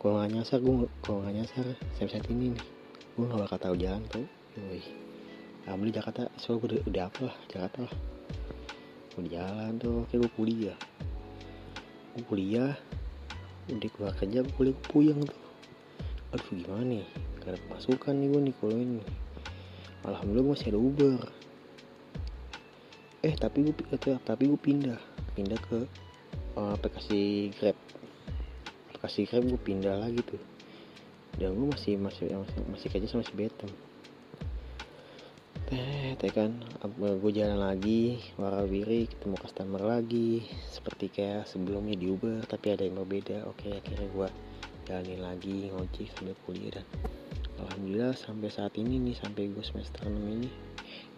kalau 0.00 0.16
nggak 0.16 0.32
nyasar 0.32 0.58
gue 0.64 0.88
kalau 1.04 1.20
nggak 1.20 1.44
nyasar 1.44 1.64
saya 2.00 2.24
ini 2.32 2.56
nih 2.56 2.64
gue 3.20 3.24
nggak 3.28 3.40
bakal 3.44 3.58
tahu 3.60 3.74
jalan 3.76 4.00
tuh. 4.08 4.24
Yoi 4.56 5.09
alhamdulillah 5.66 6.00
Jakarta. 6.00 6.22
So 6.40 6.56
gue 6.56 6.76
udah, 6.76 6.80
udah 6.88 7.02
apa 7.10 7.20
lah 7.28 7.36
Jakarta 7.50 7.78
lah. 7.84 7.94
Gue 9.12 9.22
jalan 9.28 9.72
tuh 9.76 10.06
kayak 10.08 10.20
gue 10.24 10.32
kuliah. 10.38 10.78
Gue 12.16 12.24
kuliah 12.28 12.72
udah 13.70 13.90
keluar 13.94 14.12
kerja 14.16 14.38
gue 14.42 14.54
kuliah 14.56 14.74
gue 14.74 14.86
puyeng 14.88 15.20
tuh. 15.26 15.40
Aduh 16.32 16.48
gimana 16.54 16.84
nih? 16.86 17.06
Gak 17.42 17.50
ada 17.52 17.58
pemasukan 17.68 18.14
nih 18.16 18.28
gue 18.30 18.40
nih 18.40 18.54
kalau 18.60 18.76
ini. 18.78 19.02
Alhamdulillah 20.06 20.44
gue 20.46 20.54
masih 20.56 20.68
ada 20.72 20.80
Uber. 20.80 21.20
Eh 23.20 23.34
tapi 23.36 23.58
gue 23.68 23.74
tapi 24.24 24.42
gue 24.48 24.60
pindah. 24.60 25.00
Pindah 25.36 25.60
ke 25.60 25.78
uh, 26.56 26.72
aplikasi 26.78 27.52
Grab. 27.60 27.76
Kasih 29.00 29.24
Grab 29.28 29.44
gue 29.48 29.60
pindah 29.60 29.96
lagi 29.96 30.20
tuh. 30.24 30.40
Dan 31.36 31.56
gue 31.56 31.68
masih 31.72 31.96
masih 31.96 32.32
masih, 32.32 32.58
masih 32.68 32.88
kerja 32.92 33.06
sama 33.08 33.24
si 33.24 33.32
Betem 33.32 33.89
teh 35.70 36.18
teh 36.18 36.34
kan 36.34 36.50
gue 36.98 37.30
jalan 37.30 37.62
lagi 37.62 38.18
warawiri 38.34 39.06
ketemu 39.06 39.38
customer 39.38 39.78
lagi 39.78 40.42
seperti 40.66 41.06
kayak 41.14 41.46
sebelumnya 41.46 41.94
di 41.94 42.10
Uber 42.10 42.42
tapi 42.42 42.74
ada 42.74 42.82
yang 42.82 42.98
berbeda. 42.98 43.46
Oke 43.46 43.78
akhirnya 43.78 44.10
gue 44.10 44.28
jalanin 44.90 45.22
lagi 45.22 45.70
ngojek 45.70 46.10
sambil 46.18 46.34
kuliah 46.42 46.74
dan 46.74 46.86
alhamdulillah 47.62 48.18
sampai 48.18 48.50
saat 48.50 48.74
ini 48.82 48.98
nih 48.98 49.14
sampai 49.14 49.46
gue 49.54 49.62
semester 49.62 50.10
6 50.10 50.10
ini 50.10 50.50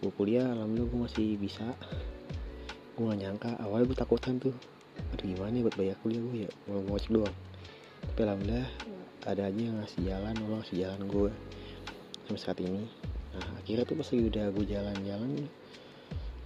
gue 0.05 0.13
kuliah 0.13 0.45
alhamdulillah 0.53 0.89
gue 0.93 1.01
masih 1.09 1.27
bisa. 1.41 1.65
Gue 2.93 3.09
gak 3.09 3.25
nyangka 3.25 3.57
awalnya 3.57 3.89
gue 3.89 3.97
takutan 3.97 4.37
tuh 4.37 4.53
aduh 5.17 5.25
gimana 5.25 5.57
ya 5.57 5.65
buat 5.65 5.77
bayar 5.81 5.97
kuliah 6.05 6.21
gue 6.21 6.45
ya? 6.45 6.51
Mau 6.69 6.85
ngojek 6.93 7.09
doang. 7.09 7.37
Tapi 8.05 8.19
alhamdulillah 8.21 8.69
ada 9.25 9.49
aja 9.49 9.61
yang 9.65 9.81
ngasih 9.81 10.01
jalan 10.05 10.37
Allah 10.45 10.57
ngasih 10.61 10.77
jalan 10.77 11.01
gue 11.09 11.31
sampai 12.29 12.37
saat 12.45 12.61
ini 12.61 12.85
nah 13.33 13.49
akhirnya 13.57 13.85
tuh 13.85 13.97
pas 13.97 14.07
lagi 14.07 14.23
udah 14.29 14.45
gue 14.53 14.65
jalan-jalan 14.69 15.31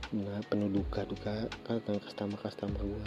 nah 0.07 0.39
penuh 0.47 0.71
duka 0.71 1.03
duka 1.03 1.51
dengan 1.67 1.99
customer 1.99 2.39
customer 2.39 2.79
gue 2.79 3.03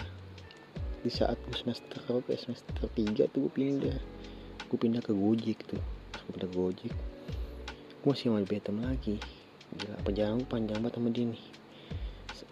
di 1.00 1.08
saat 1.08 1.40
gue 1.48 1.56
semester 1.56 1.96
kalau 2.04 2.20
ke 2.20 2.36
semester 2.36 2.76
tiga 2.92 3.24
tuh 3.32 3.48
gue 3.48 3.52
pindah. 3.56 3.96
Gue 4.68 4.76
pindah 4.76 5.00
ke 5.00 5.16
Gojek 5.16 5.64
tuh. 5.64 5.80
Gue 6.12 6.30
pindah 6.36 6.48
ke 6.52 6.56
Gojek 6.60 6.94
gue 8.00 8.08
masih 8.08 8.32
mau 8.32 8.40
betem 8.44 8.80
lagi. 8.80 9.16
Gila 9.76 9.96
perjalanan 10.04 10.44
panjang 10.48 10.80
banget 10.80 11.00
sama 11.00 11.08
dia 11.12 11.24
nih. 11.32 11.44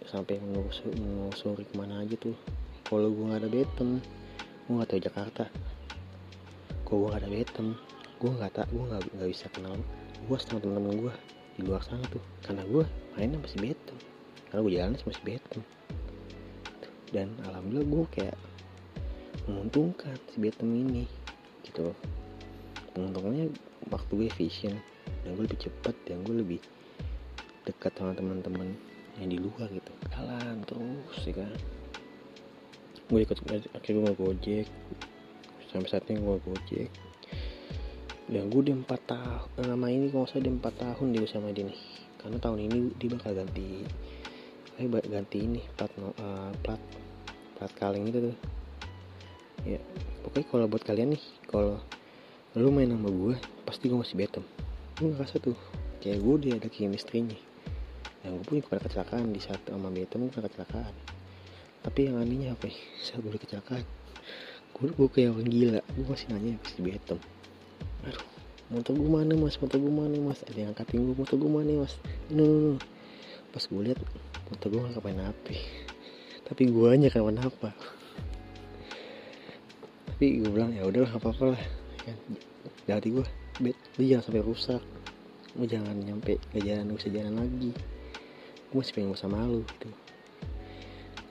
Sampai 0.09 0.41
menelusuri 0.41 1.65
ke 1.65 1.73
mana 1.77 2.01
aja 2.05 2.17
tuh. 2.17 2.37
Kalau 2.89 3.13
gue 3.13 3.25
nggak 3.29 3.41
ada 3.45 3.49
betem 3.49 4.01
gue 4.65 4.73
nggak 4.73 4.89
tahu 4.89 5.01
Jakarta. 5.01 5.45
Kalau 6.89 7.05
gue 7.05 7.09
gak 7.13 7.21
ada 7.21 7.29
betem 7.29 7.67
gue 8.19 8.31
gak 8.35 8.51
tak 8.51 8.67
gue 8.67 8.83
gak, 8.83 9.01
gak 9.15 9.29
bisa 9.31 9.47
kenal 9.53 9.79
gue 10.27 10.37
sama 10.41 10.59
temen-temen 10.59 11.07
gue 11.07 11.13
di 11.55 11.61
luar 11.63 11.85
sana 11.85 12.03
tuh. 12.11 12.23
Karena 12.43 12.65
gue 12.65 12.83
mainnya 13.19 13.39
masih 13.43 13.59
betem 13.59 13.99
karena 14.49 14.59
gue 14.65 14.73
jalan 14.73 14.93
masih 14.95 15.23
betem 15.27 15.61
dan 17.13 17.27
alhamdulillah 17.45 17.85
gue 17.85 18.05
kayak 18.15 18.37
menguntungkan 19.45 20.17
si 20.31 20.37
betem 20.41 20.69
ini 20.73 21.05
gitu 21.67 21.93
menguntungkannya 22.97 23.53
waktu 23.93 24.11
gue 24.15 24.27
efisien 24.31 24.73
dan 25.21 25.37
gue 25.37 25.45
lebih 25.45 25.69
cepat 25.69 25.95
dan 26.09 26.25
gue 26.25 26.35
lebih 26.41 26.59
dekat 27.67 27.93
sama 27.99 28.17
teman-teman 28.17 28.73
yang 29.21 29.29
di 29.29 29.37
luar 29.37 29.67
gitu. 29.67 29.91
Jalan 30.15 30.63
terus 30.63 31.17
ya 31.27 31.33
kan. 31.43 31.53
Gue 33.11 33.19
ikut 33.27 33.37
akhirnya 33.75 34.09
gue 34.09 34.15
gojek. 34.15 34.67
Sampai 35.69 35.89
saat 35.91 36.07
ini 36.07 36.23
gue 36.23 36.37
gojek 36.39 36.89
dan 38.29 38.53
gue 38.53 38.61
di 38.61 38.73
empat 38.77 39.09
tahun 39.09 39.73
nama 39.73 39.89
ini 39.89 40.13
kalau 40.13 40.29
saya 40.29 40.45
di 40.45 40.53
empat 40.53 40.77
tahun 40.77 41.17
dia 41.17 41.25
sama 41.25 41.49
dia 41.49 41.65
nih. 41.65 41.81
Karena 42.21 42.37
tahun 42.37 42.59
ini 42.69 42.77
dia 43.01 43.09
bakal 43.09 43.33
ganti 43.33 43.81
eh 44.79 44.87
ganti 44.87 45.37
ini 45.43 45.59
plat 45.75 45.91
uh, 45.97 46.53
plat 46.61 46.81
plat 47.57 47.71
kaleng 47.73 48.05
itu 48.05 48.29
tuh. 48.29 48.37
Ya 49.65 49.81
pokoknya 50.21 50.45
kalau 50.45 50.65
buat 50.69 50.83
kalian 50.85 51.17
nih 51.17 51.23
kalau 51.49 51.81
lu 52.53 52.69
main 52.69 52.89
sama 52.93 53.09
gue 53.09 53.35
pasti 53.65 53.89
gue 53.89 53.97
masih 53.97 54.17
betem 54.17 54.41
gue 54.97 55.13
ngerasa 55.13 55.37
tuh 55.37 55.53
kayak 56.01 56.17
gue 56.17 56.35
dia 56.41 56.53
ada 56.57 56.65
chemistry-nya 56.65 57.37
yang 58.25 58.41
gue 58.41 58.45
punya 58.45 58.61
kepada 58.65 58.89
kecelakaan 58.89 59.29
di 59.29 59.39
saat 59.41 59.61
sama 59.65 59.89
betem 59.89 60.27
gue 60.27 60.31
pernah 60.31 60.49
kecelakaan. 60.51 60.93
Tapi 61.79 61.99
yang 62.11 62.19
anehnya 62.21 62.53
apa 62.53 62.69
ya 62.69 62.77
saat 63.01 63.25
gue 63.25 63.31
kecelakaan 63.33 63.85
gue, 64.69 64.87
gue 64.95 65.09
kayak 65.11 65.33
orang 65.33 65.49
gila. 65.49 65.81
Gue 65.97 66.05
masih 66.05 66.27
nanya 66.29 66.53
pasti 66.61 66.79
betem 66.85 67.19
aduh 68.05 68.23
motor 68.69 68.93
gue 68.93 69.09
mana 69.09 69.33
mas? 69.33 69.57
Motor 69.57 69.77
gue 69.81 69.93
mana 69.93 70.17
mas? 70.21 70.39
Ada 70.45 70.57
yang 70.61 70.71
angkatin 70.77 71.01
gue 71.01 71.15
motor 71.17 71.35
gue 71.35 71.51
mana 71.51 71.71
mas? 71.83 71.93
No, 72.29 72.43
no, 72.45 72.57
no. 72.73 72.79
pas 73.49 73.65
gue 73.65 73.81
lihat 73.81 73.99
motor 74.53 74.67
gue 74.69 74.79
gak 74.85 74.95
kapan 75.01 75.25
apa 75.25 75.53
tapi 76.49 76.65
gue 76.65 76.87
aja 76.89 77.13
kapan 77.13 77.37
apa. 77.45 77.69
Tapi 80.09 80.41
gue 80.41 80.49
bilang 80.49 80.73
ya 80.73 80.81
udahlah 80.81 81.13
apa 81.13 81.29
apa 81.29 81.45
lah. 81.53 81.63
Kan 82.01 82.17
hati 82.89 83.13
gue 83.13 83.25
bet 83.61 83.77
lu 84.01 84.09
jangan 84.09 84.25
sampai 84.25 84.41
rusak. 84.41 84.81
Lu 85.53 85.69
jangan 85.69 85.93
nyampe 85.93 86.41
ke 86.49 86.57
jalan 86.65 86.89
bisa 86.97 87.13
jalan 87.13 87.37
lagi. 87.37 87.69
Gue 88.73 88.81
masih 88.81 88.93
pengen 88.97 89.13
sama 89.13 89.45
lu. 89.45 89.61
Gitu. 89.61 89.93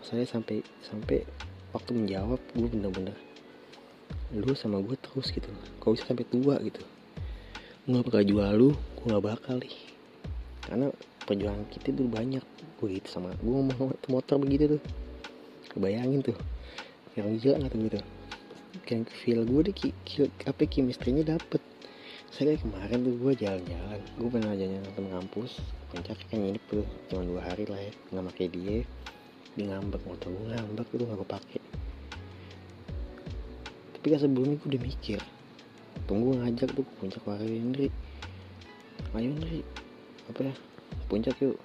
Saya 0.06 0.22
sampai 0.22 0.62
sampai 0.87 1.26
waktu 1.75 1.98
menjawab 1.98 2.38
gue 2.54 2.68
bener-bener 2.70 3.18
lu 4.37 4.52
sama 4.52 4.85
gue 4.85 4.97
terus 5.00 5.32
gitu. 5.32 5.49
Kau 5.80 5.97
bisa 5.97 6.04
sampai 6.04 6.28
tua 6.28 6.61
gitu. 6.61 6.85
Gue 7.88 7.97
gak 7.97 8.04
bakal 8.12 8.23
jual 8.28 8.50
lu 8.52 8.70
gue 8.76 9.06
gak 9.08 9.25
bakal 9.25 9.54
nih. 9.56 9.76
Karena 10.61 10.92
perjuangan 11.25 11.64
kita 11.73 11.97
tuh 11.97 12.08
banyak. 12.12 12.44
Gue 12.76 12.88
gitu 13.00 13.08
sama 13.08 13.32
gue 13.40 13.49
ngomong 13.49 13.97
motor 14.12 14.37
begitu 14.37 14.76
tuh. 14.76 14.82
Kebayangin 15.73 16.20
tuh. 16.20 16.37
Yang 17.16 17.40
gila 17.40 17.54
gak 17.64 17.70
tuh 17.73 17.80
gitu. 17.88 17.99
Kayak 18.85 19.08
feel 19.25 19.40
gue 19.49 19.61
deh 19.64 19.75
ki, 19.75 19.97
ki, 20.04 20.28
apa 20.44 20.62
chemistry-nya 20.68 21.25
dapet. 21.25 21.64
Saya 22.28 22.61
kemarin 22.61 23.00
tuh 23.08 23.16
gue 23.16 23.32
jalan-jalan. 23.32 24.00
Gue 24.20 24.28
pernah 24.28 24.52
jalan-jalan 24.52 24.92
ke 24.92 25.00
kampus. 25.08 25.52
Puncak 25.88 26.20
kan 26.28 26.37
ini 26.44 26.61
tuh. 26.68 26.85
Cuma 27.08 27.25
dua 27.25 27.40
hari 27.49 27.64
lah 27.64 27.80
ya. 27.80 27.92
Nggak 28.12 28.25
pakai 28.37 28.47
dia. 28.52 28.78
Di 29.56 29.64
ngambek 29.64 30.04
motor 30.04 30.28
gue 30.37 30.52
ngambek. 30.52 30.87
Tuh 30.92 31.06
gak 31.08 31.16
gue 31.16 31.30
pake 31.32 31.57
kan 34.12 34.20
sebelumnya 34.20 34.56
gue 34.60 34.68
udah 34.74 34.82
mikir 34.84 35.20
tunggu 36.06 36.38
ngajak 36.38 36.70
tuh 36.72 36.84
ke 36.86 36.92
puncak 37.02 37.22
warga 37.26 37.44
Indri. 37.44 37.92
Ayo 39.16 39.34
Indri 39.34 39.60
apa 40.28 40.52
ya 40.52 40.54
puncak 41.08 41.36
yuk. 41.42 41.56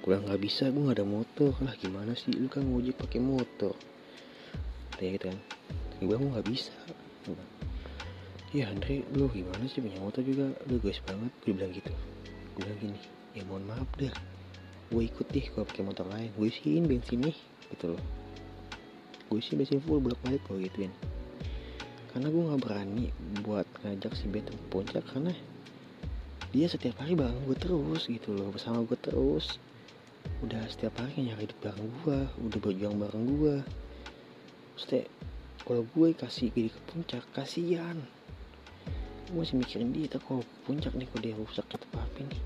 Gue 0.00 0.16
nggak 0.16 0.40
bisa 0.40 0.72
gue 0.72 0.80
gak 0.86 0.96
ada 1.00 1.06
motor. 1.06 1.52
Lah 1.60 1.74
gimana 1.76 2.16
sih? 2.16 2.32
Lu 2.32 2.48
kan 2.48 2.64
ngojek 2.64 2.96
pakai 2.96 3.20
motor. 3.20 3.74
Kayak 4.96 5.20
gitu 5.20 5.24
kan. 5.32 5.38
Gue 6.00 6.06
bilang 6.08 6.32
nggak 6.32 6.46
bisa. 6.48 6.72
Ya 8.50 8.66
Andre 8.72 9.04
lu 9.14 9.28
gimana 9.30 9.64
sih 9.68 9.84
punya 9.84 10.00
motor 10.00 10.22
juga? 10.24 10.56
Lu 10.68 10.80
guys 10.80 11.00
banget. 11.04 11.32
Gue 11.44 11.52
bilang 11.52 11.72
gitu. 11.76 11.92
Gue 12.56 12.60
bilang 12.64 12.78
gini 12.80 13.00
ya 13.30 13.46
mohon 13.46 13.62
maaf 13.62 13.86
dah 13.94 14.10
gue 14.90 15.06
ikut 15.06 15.22
deh 15.30 15.46
gue 15.46 15.62
pakai 15.62 15.86
motor 15.86 16.02
lain. 16.10 16.34
Gue 16.34 16.50
isiin 16.50 16.88
bensin 16.88 17.22
nih 17.22 17.36
gitu 17.70 17.94
loh. 17.94 18.02
Gue 19.30 19.38
isi 19.38 19.54
bensin 19.54 19.78
full 19.78 20.02
bolak 20.02 20.18
balik 20.26 20.42
gue 20.50 20.66
gituin 20.66 20.90
karena 22.10 22.26
gue 22.26 22.42
nggak 22.42 22.62
berani 22.62 23.06
buat 23.46 23.66
ngajak 23.86 24.18
si 24.18 24.26
Bet 24.26 24.50
ke 24.50 24.58
puncak 24.66 25.06
karena 25.06 25.30
dia 26.50 26.66
setiap 26.66 26.98
hari 26.98 27.14
bareng 27.14 27.46
gue 27.46 27.54
terus 27.54 28.10
gitu 28.10 28.34
loh 28.34 28.50
bersama 28.50 28.82
gue 28.82 28.98
terus. 28.98 29.62
Udah 30.42 30.66
setiap 30.66 30.98
hari 30.98 31.30
nyari 31.30 31.46
hidup 31.46 31.58
bareng 31.62 31.88
gue 32.02 32.18
udah 32.26 32.58
berjuang 32.58 32.96
bareng 32.98 33.24
gue 33.38 33.56
Maksudnya 34.74 35.06
kalau 35.62 35.82
gue 35.86 36.08
kasih 36.16 36.50
gini 36.50 36.72
ke 36.74 36.80
puncak 36.90 37.22
kasihan. 37.30 37.94
Gue 39.30 39.46
masih 39.46 39.62
mikirin 39.62 39.94
dia 39.94 40.10
kalau 40.18 40.42
puncak 40.66 40.90
nih 40.98 41.06
kalau 41.14 41.22
dia 41.22 41.34
rusak 41.38 41.66
atau 41.70 41.88
apa 41.94 42.20
nih? 42.26 42.42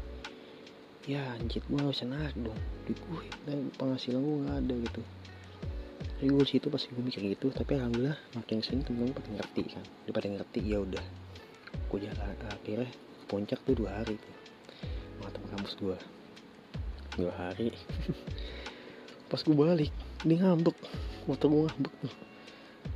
Ya 1.08 1.22
anjir 1.40 1.64
gue 1.64 1.80
bisa 1.80 2.04
narik 2.04 2.36
dong. 2.36 2.60
Duit 2.84 3.00
gue 3.00 3.24
dan 3.48 3.72
penghasilan 3.80 4.20
gue 4.20 4.36
gak 4.44 4.58
ada 4.60 4.74
gitu 4.84 5.02
jadi 6.24 6.40
gue 6.40 6.48
situ 6.48 6.72
pasti 6.72 6.88
gue 6.88 7.04
mikir 7.04 7.20
gitu 7.36 7.52
tapi 7.52 7.76
alhamdulillah 7.76 8.16
makin 8.32 8.64
sini 8.64 8.80
temen 8.80 9.12
gue 9.12 9.20
pada 9.20 9.28
ngerti 9.28 9.76
kan. 9.76 9.84
Dia 10.08 10.12
pada 10.16 10.28
ngerti 10.32 10.60
ya 10.64 10.80
udah. 10.80 11.04
Gue 11.92 12.00
jalan 12.00 12.36
akhirnya 12.48 12.88
ke 12.88 13.24
puncak 13.28 13.60
tuh 13.68 13.76
dua 13.76 13.92
hari 13.92 14.16
tuh 14.16 14.32
sama 15.20 15.28
teman 15.36 15.48
kampus 15.52 15.74
gue 15.76 15.98
dua 17.20 17.32
hari. 17.36 17.76
Pas 19.28 19.36
gue 19.36 19.52
balik 19.52 19.92
dia 20.24 20.36
ngambek. 20.40 20.72
Motor 21.28 21.46
gue 21.52 21.62
ngambek 21.68 21.92
tuh 21.92 22.12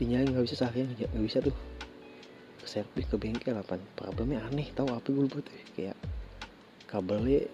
dinyalain 0.00 0.32
nggak 0.32 0.44
bisa 0.48 0.56
seharian 0.64 0.88
nggak 0.96 1.24
bisa 1.28 1.44
tuh. 1.44 1.56
Ke 2.64 2.80
servis 2.80 3.04
ke 3.12 3.20
bengkel 3.20 3.60
apa 3.60 3.76
problemnya 3.92 4.40
aneh 4.48 4.72
tahu 4.72 4.88
apa 4.88 5.04
gue 5.04 5.28
lupa 5.28 5.44
tuh? 5.44 5.52
Kayak 5.76 6.00
kabelnya 6.88 7.44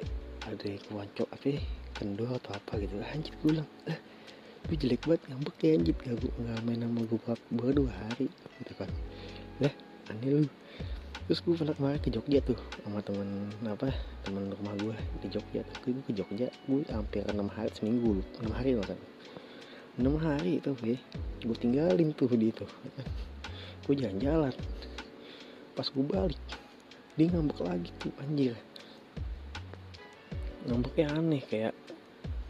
ada 0.46 0.70
yang 0.70 0.78
kewancok 0.86 1.26
apa 1.34 1.46
ya, 1.50 1.58
kendor 1.98 2.30
atau 2.30 2.54
apa 2.54 2.78
gitu. 2.78 2.94
Anjir 3.02 3.34
gue 3.42 3.58
bilang 3.58 3.66
eh 3.90 4.13
lu 4.64 4.74
jelek 4.80 5.02
banget 5.04 5.22
ngambek 5.28 5.56
ya 5.60 5.70
anjir 5.76 5.94
gak 6.00 6.16
gue 6.24 6.32
nggak 6.40 6.58
main 6.64 6.80
sama 6.80 7.00
gue 7.04 7.20
baru 7.52 7.72
dua 7.84 7.92
hari. 7.92 8.26
Gitu 8.60 8.72
kan 8.76 8.90
lah 9.60 9.74
aneh 10.08 10.28
lu. 10.30 10.48
Terus 11.24 11.40
gue 11.40 11.54
pernah 11.56 11.72
kemarin 11.72 12.00
ke 12.04 12.12
Jogja 12.12 12.38
tuh 12.44 12.60
sama 12.84 13.00
temen 13.00 13.48
apa 13.64 13.88
temen 14.24 14.52
rumah 14.52 14.76
gue 14.80 14.96
di 15.24 15.28
Jogja. 15.28 15.60
Tuh 15.64 15.92
gue 15.92 16.04
ke 16.04 16.12
Jogja 16.16 16.48
gue 16.48 16.80
hampir 16.88 17.24
enam 17.28 17.48
hari 17.52 17.72
seminggu. 17.76 18.24
Enam 18.40 18.52
hari 18.56 18.76
loh 18.76 18.84
kan 18.84 19.00
enam 19.94 20.18
hari 20.18 20.58
itu 20.58 20.74
ya 20.82 20.98
gue 21.46 21.56
tinggalin 21.60 22.10
tuh 22.18 22.26
di 22.32 22.50
itu 22.50 22.66
gue 23.84 23.94
jalan-jalan. 23.94 24.54
Pas 25.76 25.86
gue 25.86 26.04
balik 26.08 26.40
dia 27.14 27.30
ngambek 27.30 27.60
lagi 27.62 27.90
tuh 28.00 28.10
anjir. 28.18 28.56
Ngambeknya 30.64 31.06
aneh 31.14 31.42
kayak 31.44 31.76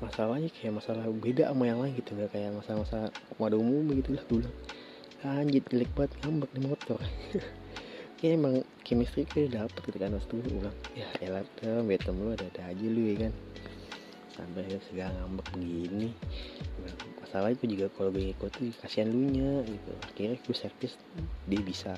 masalahnya 0.03 0.51
kayak 0.51 0.83
masalah 0.83 1.07
beda 1.11 1.51
sama 1.51 1.71
yang 1.71 1.79
lain 1.83 1.95
gitu 1.99 2.15
nggak 2.19 2.31
kayak 2.35 2.51
masalah-masalah 2.55 3.11
pada 3.39 3.57
umum 3.59 3.87
begitu 3.87 4.19
lah 4.19 4.25
dulu 4.27 4.51
anjir 5.25 5.65
jelek 5.73 5.89
banget 5.97 6.13
ngambek 6.21 6.51
di 6.53 6.61
motor. 6.69 7.01
Kayak 8.21 8.35
emang 8.41 8.55
chemistry 8.85 9.25
kayak 9.25 9.57
dapet 9.57 9.81
gitu 9.89 9.99
kan 10.01 10.13
pas 10.13 10.25
tuh 10.29 10.41
bilang. 10.45 10.77
Ya 10.93 11.09
elat 11.25 11.49
tuh 11.61 11.81
betem 11.85 12.17
lu 12.21 12.33
ada-ada 12.37 12.73
aja 12.73 12.87
lu 12.89 13.03
ya 13.09 13.29
kan. 13.29 13.33
Sampai 14.37 14.69
segala 14.93 15.17
ngambek 15.25 15.47
begini. 15.57 16.13
Masalah 17.25 17.57
itu 17.57 17.65
juga 17.73 17.89
kalau 17.97 18.13
gue 18.13 18.37
ikut 18.37 18.53
tuh 18.53 18.69
kasihan 18.85 19.09
lu 19.09 19.29
nya 19.33 19.65
gitu. 19.65 19.93
Akhirnya 20.13 20.37
gue 20.41 20.57
servis 20.57 20.93
dia 21.49 21.61
bisa. 21.65 21.93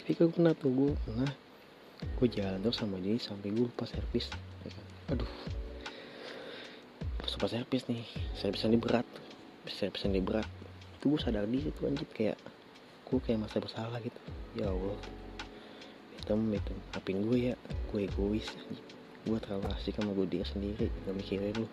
Tapi 0.00 0.10
gue 0.16 0.28
pernah 0.32 0.52
tuh 0.56 0.72
gue 0.72 0.90
pernah 1.04 1.30
gue 2.04 2.28
jalan 2.28 2.60
terus 2.60 2.76
sama 2.76 3.00
dia 3.00 3.16
sampai 3.16 3.48
gue 3.48 3.64
lupa 3.64 3.88
servis 3.88 4.28
ya 4.64 4.68
kan? 4.68 4.86
aduh 5.16 5.30
lupa 7.32 7.48
servis 7.48 7.88
nih. 7.88 8.04
Servisan 8.36 8.76
dia 8.76 8.80
berat. 8.80 9.06
Servisan 9.64 10.12
dia 10.12 10.20
berat. 10.20 10.44
Itu 11.00 11.16
gue 11.16 11.20
sadar 11.20 11.48
diri 11.48 11.72
tuh 11.72 11.88
anjir. 11.88 12.04
Kayak 12.12 12.36
gue 13.08 13.18
kayak 13.24 13.48
masa 13.48 13.64
bersalah 13.64 13.96
gitu. 14.04 14.20
Ya 14.52 14.68
Allah. 14.68 14.98
Hitam 16.20 16.44
itu 16.52 16.74
apin 16.92 17.24
gue 17.24 17.52
ya? 17.52 17.54
Gue 17.88 18.04
egois 18.08 18.48
gue 19.24 19.40
terlalu 19.40 19.72
asik 19.72 19.96
sama 19.96 20.12
gue 20.12 20.28
dia 20.28 20.44
sendiri. 20.44 20.92
Gak 21.08 21.16
mikirin 21.16 21.56
lu. 21.56 21.68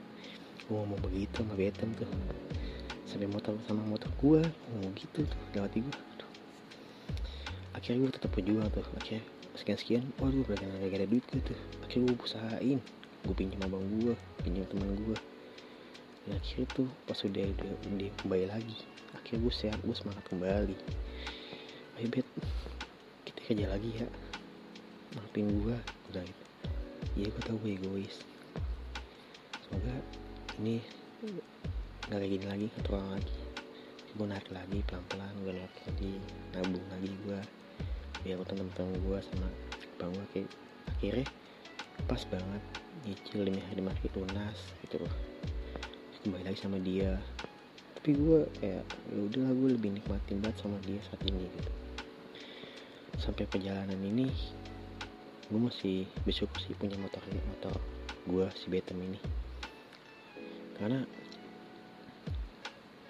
Gue 0.71 0.75
ngomong 0.79 0.99
begitu 1.03 1.43
sama 1.43 1.53
Betem 1.59 1.91
tuh. 1.99 2.07
Sampai 3.03 3.27
motor 3.27 3.59
sama 3.67 3.83
motor 3.83 4.07
gue 4.23 4.39
ngomong 4.71 4.95
gitu 4.95 5.27
tuh 5.27 5.41
lewati 5.51 5.83
gue 5.83 5.97
akhirnya 7.71 8.05
gue 8.05 8.11
tetap 8.13 8.31
berjuang 8.37 8.69
tuh. 8.69 8.85
Akhirnya 9.01 9.23
sekian 9.57 9.77
sekian 9.81 10.03
waduh 10.21 10.45
gak 10.47 10.63
ada, 10.63 10.69
gak 10.87 10.99
ada 11.01 11.07
duit 11.09 11.25
gue 11.27 11.41
tuh. 11.43 11.59
Akhirnya 11.83 12.13
gue 12.13 12.17
usahain. 12.23 12.79
Gue 13.25 13.35
pinjam 13.35 13.59
abang 13.65 13.83
gue 13.99 14.15
pinjam 14.45 14.65
teman 14.69 14.95
gue 14.95 15.17
dan 16.31 16.39
akhirnya 16.39 16.67
tuh 16.71 16.87
pas 17.03 17.19
udah 17.27 17.43
udah 17.43 17.71
dia 17.99 18.11
kembali 18.23 18.45
lagi 18.47 18.79
akhirnya 19.11 19.43
gue 19.43 19.51
sehat 19.51 19.79
gue 19.83 19.91
semangat 19.91 20.23
kembali. 20.31 20.75
Ayo 21.99 22.07
bet. 22.07 22.27
Kita 23.27 23.39
kerja 23.51 23.67
lagi 23.67 23.99
ya. 23.99 24.07
Maafin 25.19 25.51
gue 25.51 25.75
udah 26.07 26.23
gitu 26.23 26.43
iya 27.19 27.27
gue 27.27 27.43
tau 27.43 27.59
gue 27.59 27.75
egois. 27.75 28.23
Semoga 29.59 29.91
ini 30.63 30.79
nggak 32.07 32.15
kayak 32.15 32.31
gini 32.31 32.45
lagi 32.47 32.67
terulang 32.79 33.11
lagi. 33.11 33.37
Gue 34.15 34.27
narik 34.31 34.49
lagi 34.55 34.79
pelan-pelan 34.87 35.35
gue 35.43 35.51
narik 35.51 35.77
lagi 35.83 36.13
nabung 36.55 36.87
lagi 36.95 37.11
gue 37.27 37.39
biar 38.23 38.39
temen-temen 38.47 38.95
gue 39.03 39.19
sama 39.19 39.49
bang 39.99 40.11
gue 40.15 40.27
kayak 40.31 40.49
akhirnya 40.95 41.27
pas 42.07 42.23
banget 42.31 42.63
nyicil 43.03 43.43
demi 43.43 43.59
hari 43.59 43.83
mati 43.83 44.07
lunas 44.15 44.55
gitu. 44.87 45.03
loh 45.03 45.30
kembali 46.21 46.45
lagi 46.45 46.59
sama 46.61 46.77
dia. 46.77 47.17
Tapi 47.97 48.13
gue 48.13 48.45
kayak 48.61 48.85
ya 48.85 49.17
udahlah 49.17 49.53
gue 49.57 49.69
lebih 49.73 49.89
nikmatin 49.97 50.37
banget 50.37 50.57
sama 50.61 50.77
dia 50.85 51.01
saat 51.09 51.21
ini 51.25 51.49
gitu. 51.49 51.71
Sampai 53.17 53.49
perjalanan 53.49 53.97
ini 53.97 54.29
gue 55.49 55.59
masih 55.59 56.05
bersyukur 56.21 56.61
sih 56.61 56.77
punya 56.77 56.95
motor 57.01 57.21
motor 57.25 57.73
gue 58.29 58.45
si 58.53 58.69
Betem 58.69 59.01
ini. 59.01 59.17
Karena 60.77 61.01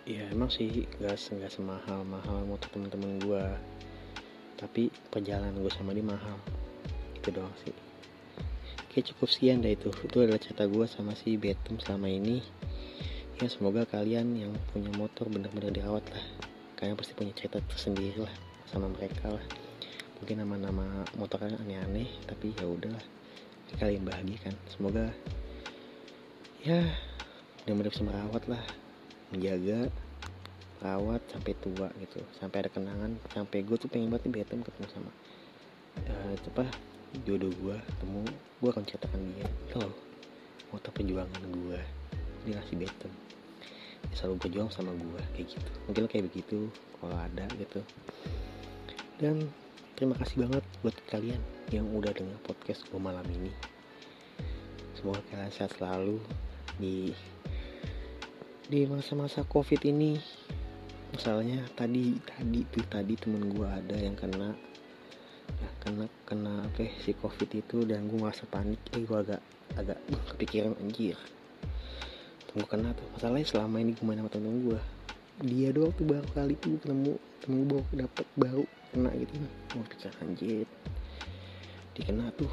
ya 0.07 0.31
emang 0.31 0.47
sih 0.47 0.87
gak, 1.03 1.19
gak 1.19 1.51
semahal 1.51 2.07
mahal 2.07 2.47
motor 2.47 2.67
temen-temen 2.71 3.19
gue 3.19 3.43
tapi 4.55 4.87
perjalanan 5.11 5.59
gue 5.59 5.71
sama 5.75 5.91
dia 5.91 6.07
mahal. 6.07 6.39
Itu 7.19 7.35
doang 7.35 7.51
sih 7.67 7.90
Oke 8.91 9.07
cukup 9.07 9.31
sekian 9.31 9.63
dah 9.63 9.71
itu. 9.71 9.87
Itu 10.03 10.19
adalah 10.19 10.35
cerita 10.35 10.67
gue 10.67 10.83
sama 10.83 11.15
si 11.15 11.39
Betem 11.39 11.79
selama 11.79 12.11
ini. 12.11 12.43
Ya 13.39 13.47
semoga 13.47 13.87
kalian 13.87 14.35
yang 14.35 14.51
punya 14.75 14.91
motor 14.99 15.31
benar-benar 15.31 15.71
dirawat 15.71 16.03
lah. 16.11 16.19
Kalian 16.75 16.99
pasti 16.99 17.15
punya 17.15 17.31
cerita 17.31 17.63
tersendiri 17.63 18.19
lah 18.19 18.35
Sama 18.67 18.91
mereka 18.91 19.31
lah. 19.31 19.45
Mungkin 20.19 20.43
nama-nama 20.43 21.07
motor 21.15 21.39
kalian 21.39 21.63
aneh-aneh 21.63 22.11
Tapi 22.27 22.51
ya 22.51 22.67
udahlah. 22.67 22.99
Kalian 23.79 24.03
bahagia 24.03 24.51
kan 24.51 24.55
Semoga 24.67 25.07
Ya 26.59 26.83
Benar-benar 27.63 27.95
bisa 27.95 28.03
merawat 28.03 28.43
lah. 28.51 28.63
Menjaga 29.31 29.87
Rawat 30.83 31.23
sampai 31.31 31.55
tua 31.63 31.87
gitu. 31.95 32.19
Sampai 32.35 32.67
ada 32.67 32.69
kenangan 32.75 33.15
Sampai 33.31 33.63
gue 33.63 33.79
tuh 33.79 33.87
pengen 33.87 34.11
banget 34.11 34.27
nih 34.27 34.43
Betem 34.43 34.67
ketemu 34.67 34.87
sama 34.91 35.11
uh, 36.11 36.35
apa 36.35 36.90
jodoh 37.27 37.51
gue 37.51 37.75
ketemu 37.75 38.21
gue 38.61 38.69
akan 38.69 38.83
ceritakan 38.87 39.21
dia. 39.35 39.47
Lo 39.77 39.89
motor 40.71 40.91
perjuangan 40.95 41.43
gue 41.51 41.79
dia 42.41 42.57
ngasih 42.57 42.77
beton 42.79 43.13
dia 44.01 44.15
selalu 44.17 44.35
berjuang 44.41 44.69
sama 44.73 44.91
gue 44.97 45.21
kayak 45.37 45.47
gitu. 45.53 45.71
Mungkin 45.85 46.03
kayak 46.09 46.25
begitu 46.31 46.59
kalau 46.97 47.17
ada 47.17 47.45
gitu. 47.55 47.81
Dan 49.21 49.45
terima 49.93 50.17
kasih 50.17 50.47
banget 50.47 50.63
buat 50.81 50.97
kalian 51.13 51.41
yang 51.69 51.85
udah 51.93 52.09
dengar 52.09 52.37
podcast 52.41 52.81
gue 52.89 52.97
malam 52.97 53.23
ini. 53.29 53.53
Semoga 54.97 55.21
kalian 55.29 55.53
sehat 55.53 55.77
selalu 55.77 56.17
di 56.81 57.13
di 58.65 58.89
masa-masa 58.89 59.45
covid 59.45 59.85
ini. 59.85 60.17
Masalahnya 61.11 61.67
tadi 61.75 62.17
tadi 62.23 62.63
tuh 62.71 62.85
tadi 62.87 63.13
temen 63.19 63.51
gue 63.51 63.67
ada 63.67 63.99
yang 63.99 64.15
kena 64.15 64.55
kena 65.91 66.07
kena 66.23 66.53
apa 66.63 66.87
ya, 66.87 66.91
si 67.03 67.11
covid 67.19 67.51
itu 67.51 67.83
dan 67.83 68.07
gue 68.07 68.15
ngerasa 68.15 68.47
panik. 68.47 68.79
Eh 68.95 69.03
gue 69.03 69.17
agak 69.19 69.43
agak 69.75 69.99
uh, 70.07 70.23
kepikiran 70.31 70.71
anjir. 70.79 71.19
Tunggu 72.47 72.63
kena 72.71 72.95
tuh. 72.95 73.03
Masalahnya 73.11 73.43
selama 73.43 73.83
ini 73.83 73.91
gue 73.91 74.05
main 74.07 74.23
sama 74.23 74.31
temen 74.31 74.55
gue 74.63 74.79
dia 75.41 75.73
doang 75.73 75.89
tuh 75.97 76.05
baru 76.05 76.27
kali 76.37 76.53
tuh 76.61 76.77
ketemu 76.77 77.17
temen 77.41 77.57
gue 77.65 77.69
baru 77.75 77.85
dapet 78.07 78.25
baru 78.39 78.63
kena 78.95 79.09
gitu. 79.19 79.33
Gue 79.75 79.83
pikir 79.91 80.11
anjir 80.23 80.67
dikena 81.91 82.31
tuh. 82.39 82.51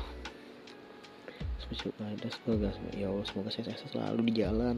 Semoga 1.62 2.11
ada 2.11 2.28
semoga 2.33 2.71
ya 2.97 3.07
Allah 3.07 3.26
semoga 3.28 3.49
saya 3.54 3.71
sehat 3.71 3.87
selalu 3.95 4.35
di 4.35 4.42
jalan. 4.42 4.76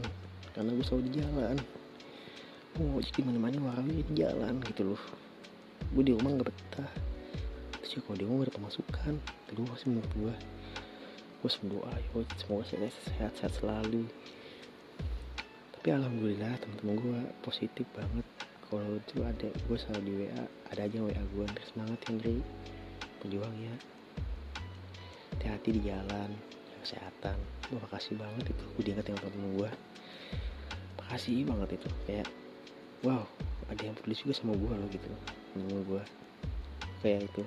Karena 0.52 0.70
gue 0.76 0.84
selalu 0.84 1.02
di 1.08 1.12
jalan. 1.16 1.56
Oh 2.76 3.00
jadi 3.00 3.20
mana-mana 3.24 3.56
warnanya 3.72 4.04
di 4.04 4.14
jalan 4.20 4.60
gitu 4.68 4.92
loh. 4.92 5.02
Gue 5.96 6.04
di 6.04 6.12
rumah 6.12 6.36
nggak 6.36 6.52
betah 6.52 7.09
sih 7.90 7.98
kalau 8.06 8.22
mau 8.30 8.46
ada 8.46 8.54
pemasukan 8.54 9.18
kedua 9.50 9.74
sih 9.74 9.90
menurut 9.90 10.12
gue 10.14 10.34
gue 11.40 11.50
berdoa 11.66 11.90
yo 12.12 12.22
semoga 12.38 12.62
saya 12.68 12.92
sehat 12.92 13.32
sehat 13.40 13.52
selalu. 13.58 14.06
Tapi 15.74 15.88
alhamdulillah 15.88 16.54
teman-teman 16.60 16.94
gue 17.00 17.20
positif 17.42 17.88
banget. 17.96 18.22
Kalau 18.68 19.00
itu 19.00 19.24
ada 19.26 19.48
gue 19.50 19.76
selalu 19.80 20.02
di 20.04 20.12
WA 20.22 20.42
ada 20.70 20.80
aja 20.86 20.98
WA 21.00 21.22
gue 21.34 21.42
Andri 21.42 21.64
semangat 21.66 21.98
Henry 22.06 22.38
berjuang 23.24 23.56
ya. 23.58 23.74
Hati-hati 25.34 25.68
di 25.74 25.80
jalan 25.88 26.30
kesehatan. 26.84 27.40
Gue 27.72 27.80
makasih 27.82 28.14
banget 28.20 28.52
itu 28.52 28.64
gue 28.76 28.82
diingat 28.86 29.04
dengan 29.08 29.20
teman-teman 29.24 29.50
gue 29.66 29.70
makasih 31.02 31.42
banget 31.42 31.68
itu 31.74 31.88
kayak 32.06 32.28
wow 33.02 33.26
ada 33.66 33.82
yang 33.82 33.96
peduli 33.98 34.14
juga 34.14 34.36
sama 34.36 34.52
gue 34.54 34.74
loh 34.78 34.88
gitu. 34.92 35.08
Temen 35.56 35.82
gue 35.88 36.02
kayak 37.00 37.32
itu 37.32 37.42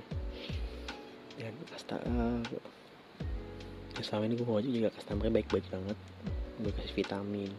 dan 1.43 1.53
uh, 2.07 2.39
selama 3.99 4.23
ini 4.31 4.35
gue 4.39 4.47
mau 4.47 4.63
juga 4.63 4.89
customer 4.95 5.27
baik-baik 5.27 5.67
banget. 5.67 5.97
Gue 6.63 6.71
kasih 6.71 6.95
vitamin 6.95 7.51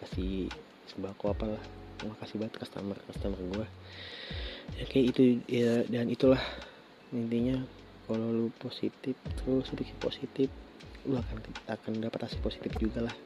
kasih 0.00 0.48
sembako 0.88 1.36
apalah. 1.36 1.62
Gue 2.00 2.16
kasih 2.20 2.40
banget 2.40 2.64
customer 2.64 2.96
customer 3.12 3.40
gue 3.52 3.66
ya 4.74 4.84
kayak 4.90 5.06
itu 5.14 5.22
ya 5.46 5.86
dan 5.86 6.10
itulah 6.10 6.42
intinya 7.14 7.62
kalau 8.10 8.34
lu 8.34 8.46
positif 8.58 9.14
terus 9.38 9.70
pikir 9.70 9.96
positif 10.02 10.48
lu 11.06 11.14
akan 11.14 11.38
akan 11.70 11.92
dapat 12.02 12.26
hasil 12.26 12.42
positif 12.42 12.74
juga 12.82 13.06
lah 13.06 13.16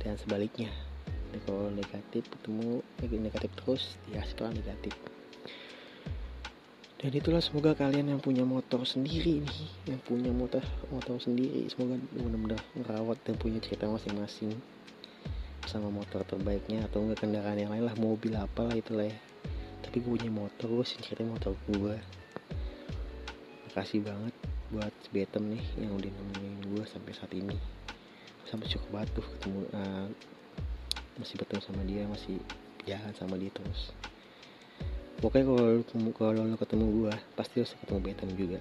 dan 0.00 0.16
sebaliknya 0.16 0.72
kalau 1.44 1.68
negatif 1.72 2.28
ketemu 2.28 2.80
negatif 3.00 3.50
terus 3.60 3.96
ya 4.08 4.24
hasilnya 4.24 4.56
negatif 4.56 4.92
dan 7.02 7.10
itulah 7.10 7.42
semoga 7.42 7.74
kalian 7.74 8.14
yang 8.14 8.20
punya 8.22 8.46
motor 8.46 8.86
sendiri 8.86 9.42
nih 9.42 9.62
yang 9.90 10.00
punya 10.06 10.30
motor 10.30 10.62
motor 10.94 11.18
sendiri 11.18 11.66
semoga 11.66 11.98
benar-benar 12.14 12.62
merawat 12.78 13.18
dan 13.26 13.34
punya 13.34 13.58
cerita 13.58 13.90
masing-masing 13.90 14.54
sama 15.66 15.88
motor 15.88 16.26
terbaiknya 16.26 16.86
atau 16.90 17.06
enggak 17.06 17.22
kendaraan 17.22 17.58
yang 17.58 17.70
lain 17.70 17.86
lah 17.86 17.96
mobil 17.98 18.34
apa 18.34 18.66
lah 18.66 18.74
itulah 18.74 19.06
ya. 19.06 19.18
Tapi 19.82 20.02
gue 20.02 20.10
punya 20.18 20.30
motor 20.30 20.68
gue 20.68 20.86
sih 20.86 20.98
cerita 21.02 21.22
motor 21.22 21.54
gue 21.70 21.96
makasih 23.70 24.04
banget 24.04 24.34
buat 24.68 24.92
Betem 25.12 25.56
nih 25.56 25.64
yang 25.80 25.96
udah 25.96 26.10
nemenin 26.10 26.60
gue 26.76 26.84
sampai 26.88 27.12
saat 27.14 27.32
ini. 27.32 27.56
Sampai 28.48 28.68
cukup 28.68 28.88
batu 29.00 29.22
ketemu 29.22 29.60
uh, 29.72 30.08
masih 31.16 31.34
bertemu 31.40 31.60
sama 31.62 31.82
dia 31.86 32.02
masih 32.08 32.36
jalan 32.84 33.14
sama 33.14 33.34
dia 33.38 33.52
terus 33.54 33.94
pokoknya 35.22 35.46
kalau 35.46 35.62
lu 35.78 35.82
ketemu 35.86 36.08
kalau 36.18 36.42
lu 36.42 36.58
ketemu 36.58 36.86
gua 36.90 37.14
pasti 37.38 37.62
harus 37.62 37.78
ketemu 37.78 37.98
Betam 38.02 38.28
juga. 38.34 38.58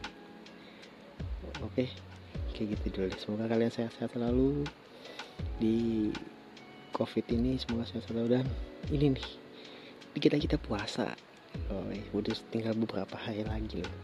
Oke 1.65 1.89
kayak 2.61 2.77
gitu 2.77 2.85
dulu 2.93 3.05
deh. 3.09 3.19
Semoga 3.19 3.45
kalian 3.49 3.73
sehat-sehat 3.73 4.13
selalu 4.13 4.69
di 5.57 6.13
covid 6.93 7.25
ini. 7.33 7.57
Semoga 7.57 7.89
sehat 7.89 8.05
selalu. 8.05 8.37
Dan 8.37 8.45
ini 8.93 9.17
nih 9.17 9.29
kita 10.21 10.37
kita 10.37 10.57
puasa. 10.61 11.17
Oh, 11.73 11.89
udah 12.15 12.37
tinggal 12.53 12.77
beberapa 12.77 13.17
hari 13.17 13.41
lagi 13.43 13.81
loh. 13.81 13.97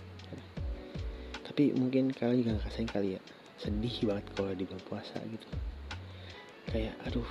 Tapi 1.45 1.71
mungkin 1.77 2.11
kalian 2.11 2.43
juga 2.43 2.51
ngerasain 2.59 2.89
kali 2.89 3.17
ya 3.17 3.21
sedih 3.57 4.05
banget 4.05 4.25
kalau 4.37 4.53
di 4.53 4.65
bulan 4.65 4.83
puasa 4.85 5.17
gitu. 5.25 5.47
Kayak 6.69 6.93
aduh 7.05 7.29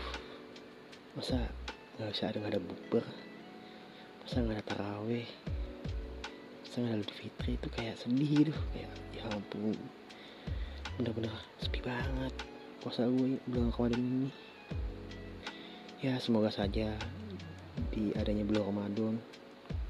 masa 1.18 1.38
nggak 1.98 2.10
bisa 2.14 2.24
ada 2.30 2.36
nggak 2.42 2.52
ada 2.54 2.62
bukber 2.62 3.04
masa 4.26 4.42
nggak 4.42 4.58
ada 4.58 4.66
taraweh? 4.74 5.26
Masa 6.66 6.76
nggak 6.82 6.98
ada 6.98 7.02
Idul 7.06 7.14
Fitri? 7.14 7.50
Itu 7.62 7.68
kayak 7.70 7.94
sedih 7.94 8.30
gitu 8.42 8.52
kayak 8.74 8.90
ya 9.14 9.22
ampun. 9.30 9.78
Bener-bener 10.98 11.30
sepi 11.62 11.78
banget. 11.78 12.34
Puasa 12.82 13.06
gue 13.06 13.38
bulan 13.46 13.70
Ramadan 13.70 14.02
ini. 14.02 14.30
Ya 16.02 16.18
semoga 16.18 16.50
saja 16.50 16.90
di 17.94 18.10
adanya 18.18 18.42
bulan 18.42 18.66
Ramadan 18.66 19.14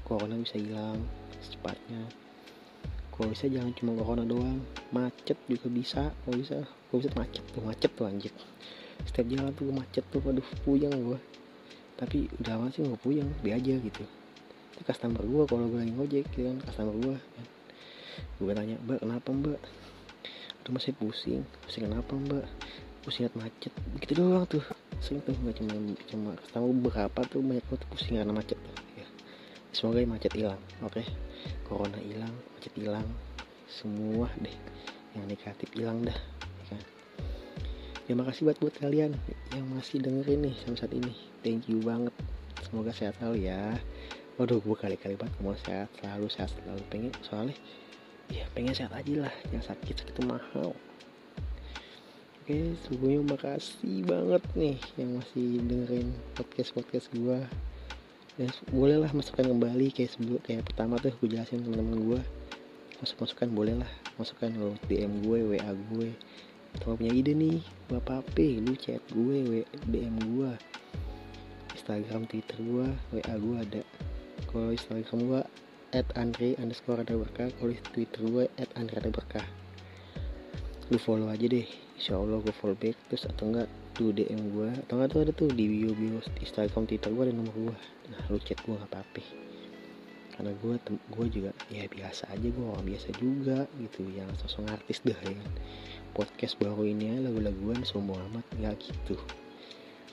corona 0.05 0.37
bisa 0.37 0.61
hilang 0.61 1.01
secepatnya. 1.41 2.05
Kalau 3.09 3.33
bisa 3.33 3.49
jangan 3.49 3.73
cuma 3.73 3.97
corona 3.97 4.21
doang. 4.21 4.61
Macet 4.93 5.41
juga 5.49 5.65
bisa 5.65 6.13
kalau 6.13 6.37
bisa. 6.37 6.61
Kalau 6.61 7.01
bisa 7.01 7.09
macet 7.17 7.41
tuh 7.57 7.65
macet 7.65 7.89
tuh 7.97 8.05
anjir. 8.05 8.33
Setiap 9.01 9.33
jalan 9.33 9.49
tuh 9.57 9.73
macet 9.73 10.05
tuh 10.13 10.21
aduh 10.21 10.45
puyeng 10.61 10.93
gue 10.93 11.17
tapi 11.97 12.29
udah 12.37 12.61
amat 12.61 12.77
sih 12.77 12.85
nggak 12.85 13.01
puyeng 13.01 13.25
biar 13.41 13.57
aja 13.57 13.73
gitu 13.81 14.05
itu 14.77 14.85
customer 14.85 15.25
gue 15.25 15.43
kalau 15.49 15.65
gue 15.73 15.81
lagi 15.81 15.93
ngojek 15.97 16.23
gitu 16.37 16.45
kan 16.45 16.57
customer 16.69 16.93
gue 17.01 17.15
kan. 17.17 17.45
gue 18.37 18.53
tanya 18.53 18.77
mbak 18.85 19.01
kenapa 19.01 19.29
mbak? 19.33 19.59
Tuh 20.61 20.69
masih 20.69 20.93
pusing. 20.93 21.41
Pusing 21.65 21.89
kenapa 21.89 22.13
mbak? 22.13 22.45
Pusing 23.01 23.25
liat 23.25 23.35
macet. 23.41 23.73
Begitu 23.97 24.21
doang 24.21 24.45
tuh. 24.45 24.61
Sering 25.01 25.25
tuh 25.25 25.33
nggak 25.33 25.57
cuma 25.57 25.73
cuma 26.05 26.29
customer 26.37 26.69
berapa 26.69 27.19
tuh 27.25 27.41
banyak 27.41 27.65
tuh 27.65 27.89
pusing 27.89 28.21
karena 28.21 28.33
macet 28.37 28.59
ya. 28.93 29.05
Semoga 29.73 30.05
macet 30.05 30.33
hilang 30.37 30.61
oke? 30.85 30.93
Okay? 30.93 31.05
corona 31.65 31.97
hilang 31.97 32.33
macet 32.53 32.73
hilang. 32.77 33.07
Semua 33.65 34.29
deh 34.37 34.53
yang 35.17 35.25
negatif 35.25 35.73
hilang 35.73 36.05
dah 36.05 36.17
ya 36.61 36.63
kan? 36.69 36.83
Terima 38.05 38.23
kasih 38.29 38.45
buat 38.45 38.57
buat 38.61 38.77
kalian 38.77 39.17
yang 39.57 39.65
masih 39.73 40.05
dengerin 40.05 40.53
nih 40.53 40.55
sampai 40.61 40.77
saat 40.77 40.93
ini. 40.93 41.17
Thank 41.41 41.65
you 41.65 41.81
banget. 41.81 42.13
Semoga 42.69 42.93
sehat 42.93 43.17
selalu 43.17 43.49
ya 43.49 43.73
waduh 44.37 44.61
gue 44.61 44.77
kali-kali 44.77 45.17
banget 45.17 45.33
mau 45.41 45.57
sehat 45.57 45.89
selalu 45.97 46.29
sehat 46.29 46.53
selalu 46.53 46.81
pengen 46.93 47.11
soalnya 47.25 47.57
ya 48.29 48.45
pengen 48.53 48.77
sehat 48.77 48.93
aja 48.93 49.25
lah 49.25 49.33
yang 49.49 49.63
sakit 49.63 50.03
sakit 50.03 50.15
mahal. 50.27 50.77
Oke 52.45 52.77
sebelumnya 52.85 53.35
makasih 53.35 54.07
banget 54.07 54.43
nih 54.55 54.77
yang 54.95 55.19
masih 55.19 55.59
dengerin 55.65 56.07
podcast 56.37 56.71
podcast 56.71 57.07
gue 57.11 57.39
dan 58.37 58.49
bolehlah 58.69 59.09
masukkan 59.09 59.49
kembali 59.49 59.89
kayak 59.89 60.13
sebelum 60.13 60.39
kayak 60.45 60.63
pertama 60.69 61.01
tuh 61.01 61.11
gue 61.17 61.27
jelasin 61.33 61.65
teman-teman 61.65 61.97
gue 61.97 62.21
masuk 63.01 63.17
masukan 63.25 63.49
boleh 63.49 63.75
lah 63.81 63.91
masukkan 64.21 64.53
lo 64.53 64.77
DM 64.85 65.25
gue 65.25 65.37
WA 65.53 65.71
gue 65.73 66.09
atau 66.77 66.93
punya 66.93 67.09
ide 67.13 67.33
nih 67.33 67.61
bapak 67.89 68.21
apa 68.21 68.47
lu 68.61 68.77
chat 68.77 69.01
gue 69.09 69.37
w, 69.49 69.53
DM 69.89 70.15
gue 70.21 70.51
Instagram 71.73 72.29
Twitter 72.29 72.57
gue 72.61 72.87
WA 73.17 73.33
gue 73.37 73.55
ada 73.57 73.81
kalau 74.47 74.71
Instagram 74.71 75.19
gue 75.27 75.41
at 75.95 76.07
Andre 76.19 76.55
underscore 76.59 76.99
ada 77.03 77.15
berkah 77.15 77.47
kalau 77.59 77.71
Twitter 77.95 78.21
gue 78.23 78.45
at 78.59 78.69
Andre 78.75 78.97
ada 78.99 79.11
berkah. 79.11 79.47
Lu 80.91 80.99
follow 80.99 81.27
aja 81.27 81.47
deh 81.47 81.67
Insya 81.99 82.15
Allah 82.19 82.39
gue 82.39 82.55
follow 82.55 82.75
back. 82.75 82.95
Terus 83.11 83.27
atau 83.27 83.51
enggak 83.51 83.67
tuh 83.95 84.11
DM 84.15 84.55
gue 84.55 84.69
atau 84.87 84.99
enggak 84.99 85.09
tuh 85.11 85.19
ada 85.23 85.31
tuh 85.35 85.49
di 85.51 85.65
bio 85.67 85.91
bio 85.95 86.19
Instagram 86.39 86.87
Twitter 86.87 87.11
gue 87.11 87.23
ada 87.27 87.33
nomor 87.33 87.55
gue 87.55 87.75
nah 88.07 88.21
lu 88.31 88.39
chat 88.39 88.59
gue 88.63 88.75
gak 88.75 88.91
apa-apa. 88.91 89.23
Karena 90.37 90.51
gue 90.53 90.73
gue 90.87 91.25
juga 91.33 91.51
ya 91.71 91.83
biasa 91.89 92.29
aja 92.31 92.47
gue 92.47 92.65
orang 92.65 92.85
biasa 92.87 93.09
juga 93.19 93.67
gitu. 93.79 94.07
Yang 94.11 94.43
sosok 94.45 94.69
artis 94.69 95.03
dah 95.03 95.19
ya 95.23 95.33
kan. 95.33 95.51
Podcast 96.15 96.55
baru 96.59 96.87
ini 96.87 97.19
lagu-laguan 97.19 97.83
sombong 97.83 98.17
amat 98.31 98.45
nggak 98.57 98.75
gitu 98.79 99.15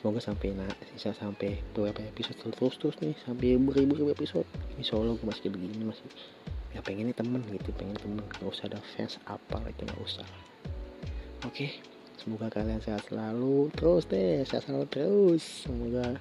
semoga 0.04 0.20
sampai 0.20 0.52
nak 0.52 0.76
bisa 0.92 1.16
sampai 1.16 1.64
beberapa 1.72 2.04
episode 2.04 2.36
terus 2.36 2.76
terus 2.76 2.92
nih 3.00 3.16
sampai 3.24 3.56
beribu-ribu 3.56 4.12
episode. 4.12 4.44
Insya 4.76 5.00
Allah 5.00 5.16
gue 5.16 5.24
masih 5.24 5.48
begini 5.48 5.80
masih 5.80 6.04
ya 6.76 6.84
pengen 6.84 7.08
nih 7.08 7.16
temen 7.16 7.40
gitu 7.48 7.72
pengen 7.72 7.96
temen. 7.96 8.20
Gak 8.36 8.44
usah 8.44 8.68
ada 8.68 8.84
fans 8.84 9.16
apa 9.24 9.64
itu 9.64 9.80
nggak 9.80 10.02
usah. 10.04 10.28
Oke 11.48 11.80
semoga 12.20 12.52
kalian 12.52 12.84
sehat 12.84 13.08
selalu 13.08 13.72
terus 13.72 14.04
deh 14.04 14.44
sehat 14.44 14.68
selalu 14.68 14.92
terus. 14.92 15.40
Semoga 15.64 16.20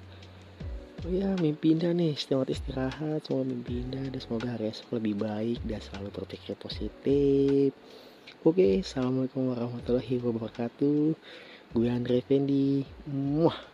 oh 1.04 1.12
ya 1.12 1.36
mimpi 1.36 1.76
indah 1.76 1.92
nih 1.92 2.16
selamat 2.16 2.56
istirahat 2.56 3.20
semoga 3.28 3.52
mimpi 3.52 3.84
indah 3.84 4.08
dan 4.08 4.16
semoga 4.24 4.56
hari 4.56 4.72
esok 4.72 4.96
lebih 4.96 5.20
baik 5.20 5.60
dan 5.68 5.84
selalu 5.84 6.08
berpikir 6.08 6.56
positif. 6.56 7.76
Oke 8.48 8.80
assalamualaikum 8.80 9.52
warahmatullahi 9.52 10.16
wabarakatuh. 10.24 11.12
Gue 11.76 11.86
Andre 11.92 12.24
Fendi. 12.24 12.88
Muah 13.04 13.73